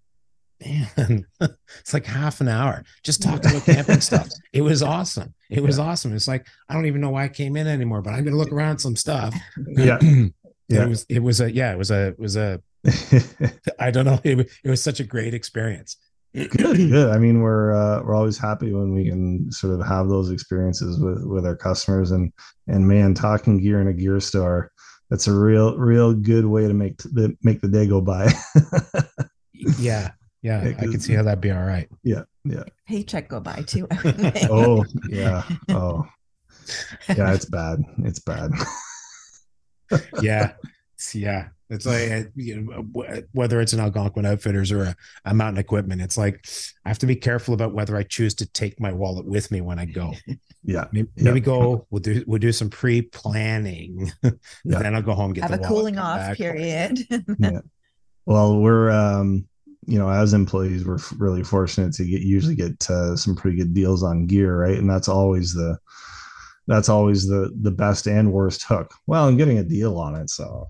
man, 0.63 1.25
it's 1.41 1.93
like 1.93 2.05
half 2.05 2.41
an 2.41 2.47
hour 2.47 2.83
just 3.03 3.21
talking 3.21 3.51
about 3.51 3.65
camping 3.65 4.01
stuff. 4.01 4.29
It 4.53 4.61
was 4.61 4.81
awesome. 4.81 5.33
It 5.49 5.61
was 5.61 5.77
yeah. 5.77 5.83
awesome. 5.83 6.15
It's 6.15 6.27
like 6.27 6.47
I 6.69 6.73
don't 6.73 6.85
even 6.85 7.01
know 7.01 7.09
why 7.09 7.25
I 7.25 7.27
came 7.27 7.57
in 7.57 7.67
anymore, 7.67 8.01
but 8.01 8.13
I'm 8.13 8.23
gonna 8.23 8.37
look 8.37 8.53
around 8.53 8.79
some 8.79 8.95
stuff. 8.95 9.35
Yeah. 9.67 9.99
yeah. 10.69 10.83
it 10.83 10.89
was 10.89 11.05
it 11.09 11.19
was 11.19 11.41
a 11.41 11.51
yeah 11.51 11.73
it 11.73 11.77
was 11.77 11.91
a 11.91 12.07
it 12.07 12.19
was 12.19 12.37
a 12.37 12.61
I 13.79 13.91
don't 13.91 14.05
know 14.05 14.19
it, 14.23 14.49
it 14.63 14.69
was 14.69 14.81
such 14.81 14.99
a 14.99 15.03
great 15.03 15.33
experience. 15.33 15.97
good, 16.33 16.77
good. 16.77 17.09
I 17.11 17.17
mean, 17.17 17.41
we're 17.41 17.73
uh, 17.73 18.03
we're 18.03 18.15
always 18.15 18.37
happy 18.37 18.73
when 18.73 18.93
we 18.93 19.09
can 19.09 19.51
sort 19.51 19.79
of 19.79 19.85
have 19.85 20.09
those 20.09 20.31
experiences 20.31 20.99
with 20.99 21.23
with 21.25 21.45
our 21.45 21.55
customers 21.55 22.11
and 22.11 22.31
and 22.67 22.87
man, 22.87 23.13
talking 23.13 23.61
gear 23.61 23.81
in 23.81 23.87
a 23.87 23.93
gear 23.93 24.19
store, 24.19 24.71
that's 25.09 25.27
a 25.27 25.33
real 25.33 25.77
real 25.77 26.13
good 26.13 26.45
way 26.45 26.67
to 26.67 26.73
make 26.73 26.97
the 26.97 27.35
make 27.41 27.61
the 27.61 27.67
day 27.67 27.87
go 27.87 28.01
by. 28.01 28.31
yeah, 29.79 30.11
yeah, 30.45 30.75
I 30.77 30.83
can 30.83 30.99
see 30.99 31.13
how 31.13 31.23
that'd 31.23 31.41
be 31.41 31.49
all 31.49 31.63
right. 31.63 31.89
Yeah, 32.03 32.21
yeah. 32.43 32.65
Paycheck 32.87 33.29
go 33.29 33.39
by 33.39 33.63
too. 33.63 33.87
oh 34.51 34.85
yeah, 35.09 35.41
oh 35.69 36.05
yeah, 37.09 37.33
it's 37.33 37.45
bad. 37.45 37.83
It's 38.03 38.19
bad 38.19 38.51
yeah, 40.21 40.53
yeah. 41.15 41.47
It's 41.71 41.87
like 41.87 42.31
you 42.35 42.61
know, 42.61 43.25
whether 43.31 43.59
it's 43.59 43.73
an 43.73 43.79
Algonquin 43.79 44.27
Outfitters 44.27 44.71
or 44.71 44.83
a, 44.83 44.95
a, 45.25 45.33
Mountain 45.33 45.59
Equipment, 45.59 45.99
it's 45.99 46.15
like 46.15 46.45
I 46.85 46.89
have 46.89 46.99
to 46.99 47.07
be 47.07 47.15
careful 47.15 47.55
about 47.55 47.73
whether 47.73 47.97
I 47.97 48.03
choose 48.03 48.35
to 48.35 48.45
take 48.45 48.79
my 48.79 48.93
wallet 48.93 49.25
with 49.25 49.49
me 49.49 49.61
when 49.61 49.79
I 49.79 49.85
go. 49.85 50.13
Yeah, 50.67 50.85
maybe, 50.91 51.07
yeah. 51.15 51.23
maybe 51.25 51.41
go. 51.41 51.85
We'll 51.91 52.01
do 52.01 52.23
we'll 52.25 52.39
do 52.39 52.51
some 52.51 52.71
pre 52.71 53.03
planning. 53.03 54.11
Yeah. 54.23 54.31
then 54.63 54.95
I'll 54.95 55.03
go 55.03 55.13
home 55.13 55.31
get 55.31 55.43
have 55.47 55.59
a 55.59 55.63
cooling 55.63 55.99
off 55.99 56.17
back. 56.17 56.37
period. 56.37 56.97
yeah. 57.37 57.59
Well, 58.25 58.57
we're 58.57 58.89
um, 58.89 59.47
you 59.87 59.99
know 59.99 60.09
as 60.09 60.33
employees 60.33 60.85
we're 60.85 60.99
really 61.17 61.43
fortunate 61.43 61.93
to 61.93 62.05
get 62.05 62.21
usually 62.21 62.55
get 62.55 62.89
uh, 62.89 63.15
some 63.15 63.35
pretty 63.35 63.57
good 63.57 63.73
deals 63.73 64.03
on 64.03 64.27
gear, 64.27 64.59
right? 64.59 64.77
And 64.77 64.89
that's 64.89 65.07
always 65.07 65.53
the 65.53 65.77
that's 66.67 66.89
always 66.89 67.27
the 67.27 67.51
the 67.61 67.71
best 67.71 68.07
and 68.07 68.31
worst 68.31 68.63
hook. 68.63 68.93
Well, 69.07 69.27
I'm 69.27 69.37
getting 69.37 69.59
a 69.59 69.63
deal 69.63 69.97
on 69.97 70.15
it, 70.15 70.29
so 70.29 70.67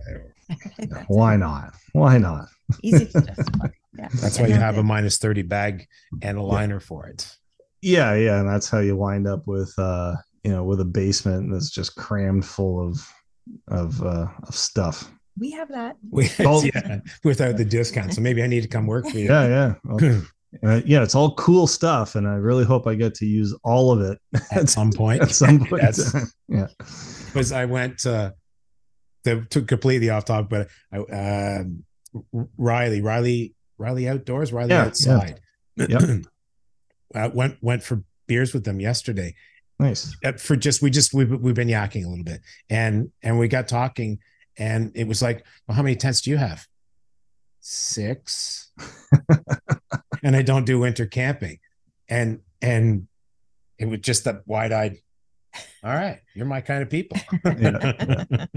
why 1.08 1.36
not? 1.36 1.74
Why 1.94 2.18
not? 2.18 2.48
Easy 2.82 3.06
to 3.06 3.22
justify. 3.26 3.68
Yeah. 3.98 4.10
That's 4.16 4.40
why 4.40 4.48
you 4.48 4.56
have 4.56 4.78
a 4.78 4.84
minus 4.84 5.18
30 5.18 5.44
bag 5.44 5.88
and 6.22 6.38
a 6.38 6.42
liner 6.42 6.76
yeah. 6.76 6.80
for 6.80 7.08
it. 7.08 7.34
Yeah, 7.82 8.14
yeah. 8.16 8.40
And 8.40 8.50
that's 8.50 8.70
how 8.70 8.80
you 8.80 8.98
wind 8.98 9.26
up 9.26 9.48
with 9.48 9.74
uh, 9.78 10.16
you 10.44 10.52
know, 10.52 10.64
with 10.64 10.82
a 10.82 10.86
basement 10.86 11.52
that's 11.52 11.70
just 11.70 11.96
crammed 11.96 12.46
full 12.46 12.88
of 12.88 13.08
of 13.68 14.02
uh 14.04 14.28
of 14.44 14.56
stuff. 14.56 15.12
We 15.38 15.52
have 15.52 15.70
that. 15.70 15.98
We, 16.10 16.30
yeah, 16.40 17.00
without 17.24 17.58
the 17.58 17.66
discount. 17.66 18.14
So 18.14 18.22
maybe 18.22 18.42
I 18.42 18.48
need 18.48 18.62
to 18.62 18.68
come 18.68 18.88
work 18.88 19.08
for 19.08 19.18
you. 19.18 19.26
Yeah, 19.26 19.76
yeah. 20.00 20.22
Uh, 20.64 20.80
yeah, 20.86 21.04
it's 21.04 21.16
all 21.16 21.36
cool 21.36 21.68
stuff, 21.68 22.16
and 22.16 22.26
I 22.26 22.36
really 22.36 22.64
hope 22.64 22.88
I 22.88 22.96
get 22.96 23.14
to 23.16 23.26
use 23.26 23.54
all 23.64 23.92
of 23.92 24.00
it 24.00 24.18
at 24.52 24.70
some 24.70 24.90
point. 24.92 25.22
at 25.22 25.32
some 25.32 25.66
point, 25.66 25.84
yeah. 26.48 26.68
Because 27.26 27.52
I 27.52 27.66
went 27.66 28.06
uh, 28.06 28.32
to, 29.26 29.44
to 29.46 29.62
completely 29.64 30.10
off 30.10 30.24
topic, 30.24 30.50
but 30.50 30.68
I, 30.94 31.00
uh, 31.00 31.64
Riley, 32.58 33.02
Riley, 33.02 33.54
Riley 33.78 34.08
outdoors, 34.08 34.54
Riley 34.54 34.70
yeah, 34.70 34.84
outside. 34.84 35.42
Yeah. 35.76 35.88
Yep. 35.90 36.26
I 37.14 37.28
went 37.34 37.58
went 37.62 37.84
for 37.84 38.04
beers 38.28 38.54
with 38.54 38.64
them 38.64 38.80
yesterday. 38.80 39.36
Nice. 39.80 40.16
Uh, 40.24 40.34
for 40.34 40.56
just 40.56 40.82
we 40.82 40.90
just 40.90 41.14
we've 41.14 41.32
we've 41.32 41.56
been 41.56 41.68
yakking 41.68 42.06
a 42.06 42.10
little 42.10 42.24
bit, 42.24 42.42
and 42.70 43.12
and 43.22 43.38
we 43.38 43.48
got 43.48 43.68
talking, 43.68 44.20
and 44.58 44.92
it 44.96 45.08
was 45.08 45.22
like, 45.22 45.46
well, 45.68 45.76
how 45.76 45.84
many 45.84 45.96
tents 45.96 46.22
do 46.22 46.30
you 46.30 46.38
have? 46.38 46.66
Six. 47.60 48.72
and 50.24 50.36
I 50.36 50.42
don't 50.42 50.66
do 50.66 50.80
winter 50.80 51.06
camping. 51.06 51.60
And 52.08 52.42
and 52.62 53.08
it 53.78 53.86
was 53.86 54.00
just 54.00 54.26
that 54.26 54.42
wide 54.46 54.72
eyed. 54.72 54.98
All 55.84 55.94
right, 55.94 56.20
you're 56.34 56.46
my 56.46 56.62
kind 56.62 56.84
of 56.84 56.90
people. 56.90 57.18
and 57.44 58.50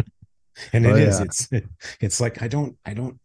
it 0.72 0.86
oh, 0.86 0.96
is. 0.96 1.18
Yeah. 1.18 1.24
It's 1.24 1.48
it's 2.00 2.20
like 2.20 2.42
I 2.42 2.48
don't 2.48 2.76
I 2.84 2.94
don't 2.94 3.18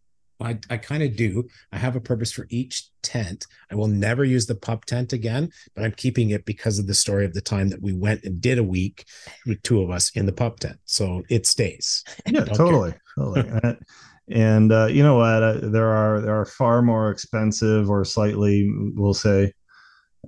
I, 0.44 0.60
I 0.70 0.78
kind 0.78 1.02
of 1.02 1.16
do. 1.16 1.48
I 1.72 1.78
have 1.78 1.96
a 1.96 2.02
purpose 2.02 2.32
for 2.32 2.46
each 2.50 2.90
tent. 3.02 3.48
I 3.72 3.76
will 3.76 3.88
never 3.88 4.24
use 4.24 4.46
the 4.46 4.56
pup 4.56 4.86
tent 4.86 5.14
again, 5.14 5.50
but 5.74 5.84
I'm 5.84 5.94
keeping 5.94 6.32
it 6.32 6.46
because 6.46 6.80
of 6.80 6.88
the 6.88 6.94
story 6.94 7.26
of 7.26 7.34
the 7.34 7.42
time 7.42 7.70
that 7.70 7.82
we 7.82 7.94
went 7.94 8.24
and 8.24 8.42
did 8.42 8.58
a 8.58 8.64
week 8.64 9.06
with 9.46 9.64
two 9.64 9.82
of 9.82 9.90
us 9.90 10.12
in 10.16 10.26
the 10.26 10.34
pup 10.34 10.60
tent. 10.60 10.80
So 10.86 11.24
it 11.30 11.48
stays. 11.48 12.04
Yeah, 12.26 12.46
totally. 12.46 12.94
totally. 13.18 13.78
And 14.30 14.72
uh, 14.72 14.86
you 14.86 15.04
know 15.04 15.18
what? 15.18 15.44
Uh, 15.44 15.58
there 15.64 15.90
are 15.90 16.22
there 16.22 16.40
are 16.40 16.46
far 16.46 16.82
more 16.82 17.12
expensive 17.12 17.90
or 17.90 18.06
slightly, 18.06 18.72
we'll 18.96 19.14
say, 19.14 19.52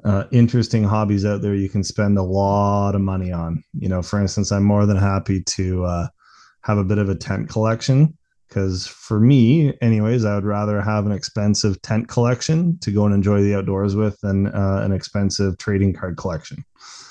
uh, 0.04 0.26
interesting 0.32 0.84
hobbies 0.84 1.26
out 1.26 1.42
there 1.42 1.56
you 1.56 1.70
can 1.70 1.84
spend 1.84 2.18
a 2.18 2.22
lot 2.22 2.94
of 2.94 3.02
money 3.02 3.32
on. 3.32 3.64
You 3.80 3.88
know, 3.88 4.02
for 4.02 4.20
instance, 4.20 4.52
I'm 4.52 4.66
more 4.66 4.86
than 4.86 4.98
happy 4.98 5.42
to 5.42 5.86
uh, 5.86 6.08
have 6.62 6.78
a 6.78 6.84
bit 6.84 6.98
of 6.98 7.08
a 7.08 7.16
tent 7.16 7.48
collection 7.48 8.18
because 8.48 8.88
for 8.88 9.20
me, 9.20 9.74
anyways, 9.82 10.26
I 10.26 10.36
would 10.36 10.46
rather 10.46 10.82
have 10.82 11.06
an 11.06 11.12
expensive 11.12 11.82
tent 11.82 12.08
collection 12.08 12.78
to 12.80 12.92
go 12.92 13.06
and 13.06 13.14
enjoy 13.14 13.42
the 13.42 13.56
outdoors 13.56 13.96
with 13.96 14.20
than 14.22 14.48
uh, 14.48 14.82
an 14.84 14.92
expensive 14.92 15.58
trading 15.58 15.94
card 15.94 16.18
collection. 16.18 16.64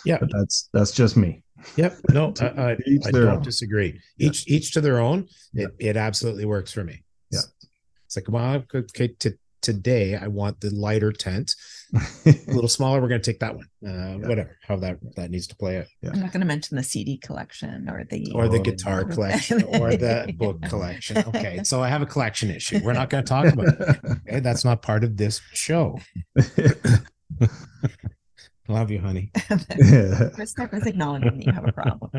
Yeah, 0.04 0.18
but 0.18 0.30
that's 0.32 0.68
that's 0.72 0.92
just 0.92 1.16
me. 1.16 1.42
Yep. 1.76 1.96
No, 2.10 2.34
I, 2.40 2.44
I, 2.44 2.70
I 3.06 3.10
don't 3.10 3.28
own. 3.28 3.42
disagree. 3.42 4.00
Each 4.18 4.48
yeah. 4.48 4.56
each 4.56 4.72
to 4.72 4.80
their 4.80 5.00
own. 5.00 5.28
It, 5.54 5.70
yeah. 5.78 5.90
it 5.90 5.96
absolutely 5.96 6.44
works 6.44 6.72
for 6.72 6.84
me. 6.84 7.02
Yeah. 7.30 7.40
It's 8.06 8.16
like, 8.16 8.28
well, 8.28 8.64
okay, 8.74 9.08
to 9.20 9.36
today 9.60 10.16
I 10.16 10.28
want 10.28 10.60
the 10.60 10.70
lighter 10.70 11.10
tent, 11.10 11.54
a 11.94 12.00
little 12.48 12.68
smaller. 12.68 13.00
We're 13.00 13.08
going 13.08 13.20
to 13.20 13.30
take 13.30 13.40
that 13.40 13.54
one. 13.54 13.66
Uh, 13.84 14.18
yeah. 14.18 14.28
Whatever, 14.28 14.58
how 14.66 14.76
that 14.76 14.98
that 15.16 15.30
needs 15.30 15.46
to 15.48 15.56
play 15.56 15.78
out. 15.78 15.86
Yeah. 16.02 16.10
I'm 16.12 16.20
not 16.20 16.32
going 16.32 16.40
to 16.40 16.46
mention 16.46 16.76
the 16.76 16.82
CD 16.82 17.16
collection 17.18 17.88
or 17.88 18.04
the 18.10 18.32
or 18.34 18.48
the 18.48 18.58
guitar 18.58 19.04
collection 19.04 19.62
or 19.64 19.96
the 19.96 20.34
book 20.38 20.60
collection. 20.62 21.18
Okay, 21.18 21.62
so 21.62 21.82
I 21.82 21.88
have 21.88 22.02
a 22.02 22.06
collection 22.06 22.50
issue. 22.50 22.80
We're 22.82 22.92
not 22.94 23.10
going 23.10 23.24
to 23.24 23.28
talk 23.28 23.46
about 23.46 23.66
it. 23.66 23.98
Okay, 24.04 24.40
that's 24.40 24.64
not 24.64 24.82
part 24.82 25.04
of 25.04 25.16
this 25.16 25.40
show. 25.52 25.98
Love 28.68 28.90
you, 28.90 28.98
honey. 28.98 29.30
Chris 30.34 30.54
is 30.58 30.86
acknowledging 30.86 31.36
that 31.38 31.46
you 31.46 31.52
have 31.52 31.68
a 31.68 31.72
problem. 31.72 32.10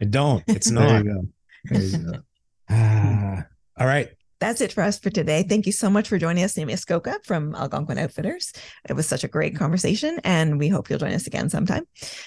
I 0.00 0.04
don't. 0.04 0.42
It's 0.46 0.70
not. 0.70 0.88
There 0.88 1.04
you 1.04 1.12
go. 1.12 1.28
There 1.64 1.82
you 1.82 1.98
go. 1.98 2.12
Uh, 2.74 3.42
all 3.80 3.86
right 3.86 4.10
that's 4.44 4.60
it 4.60 4.72
for 4.72 4.82
us 4.82 4.98
for 4.98 5.08
today. 5.08 5.42
Thank 5.42 5.64
you 5.64 5.72
so 5.72 5.88
much 5.88 6.06
for 6.06 6.18
joining 6.18 6.44
us, 6.44 6.54
Nate 6.56 6.66
Muskoka 6.66 7.18
from 7.24 7.54
Algonquin 7.54 7.96
Outfitters. 7.96 8.52
It 8.86 8.92
was 8.92 9.06
such 9.06 9.24
a 9.24 9.28
great 9.28 9.56
conversation, 9.56 10.20
and 10.22 10.58
we 10.58 10.68
hope 10.68 10.90
you'll 10.90 10.98
join 10.98 11.14
us 11.14 11.26
again 11.26 11.48
sometime. 11.48 11.86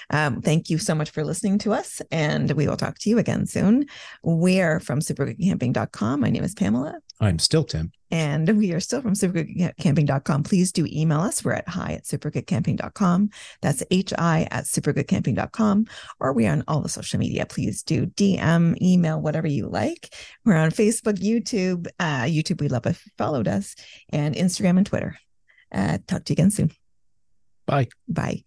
Um, 0.10 0.42
thank 0.42 0.72
you 0.72 0.80
so 0.80 0.96
much 0.96 1.12
for 1.12 1.24
listening 1.24 1.60
to 1.60 1.74
us, 1.74 2.02
and 2.10 2.52
we 2.54 2.68
will 2.68 2.76
talk 2.76 2.98
to 3.00 3.10
you 3.12 3.20
again 3.20 3.46
soon. 3.46 3.86
We're 4.24 4.80
from 4.80 5.00
supergoodcamping.com. 5.00 6.20
My 6.20 6.32
name 6.32 6.44
is 6.44 6.56
Pamela. 6.56 6.96
I'm 7.20 7.38
still 7.38 7.64
Tim. 7.64 7.92
And 8.10 8.58
we 8.58 8.72
are 8.74 8.80
still 8.80 9.02
from 9.02 9.14
supergoodcamping.com. 9.14 10.44
Please 10.44 10.72
do 10.72 10.88
email 10.90 11.20
us. 11.20 11.44
We're 11.44 11.54
at 11.54 11.68
hi 11.68 11.94
at 11.94 12.04
supergoodcamping.com. 12.04 13.30
That's 13.62 13.84
hi 14.18 14.48
at 14.52 14.64
supergoodcamping.com. 14.64 15.86
Or 16.20 16.34
we're 16.34 16.52
on 16.52 16.64
all 16.68 16.82
the 16.82 16.90
social 16.90 17.20
media. 17.20 17.46
Please 17.46 17.84
do 17.84 18.06
DM, 18.06 18.82
email, 18.82 19.22
whatever 19.22 19.48
you 19.48 19.68
like. 19.68 20.14
We're 20.46 20.56
on 20.56 20.72
Facebook, 20.72 21.20
YouTube. 21.20 21.88
Uh, 22.00 22.24
YouTube, 22.24 22.62
we 22.62 22.70
love 22.70 22.86
if 22.86 23.06
you 23.06 23.12
followed 23.18 23.48
us, 23.48 23.76
and 24.10 24.36
Instagram 24.36 24.78
and 24.78 24.86
Twitter. 24.86 25.18
Uh, 25.72 25.98
talk 26.08 26.24
to 26.26 26.34
you 26.34 26.36
again 26.36 26.52
soon. 26.52 26.72
Bye. 27.66 27.90
Bye. 28.08 28.44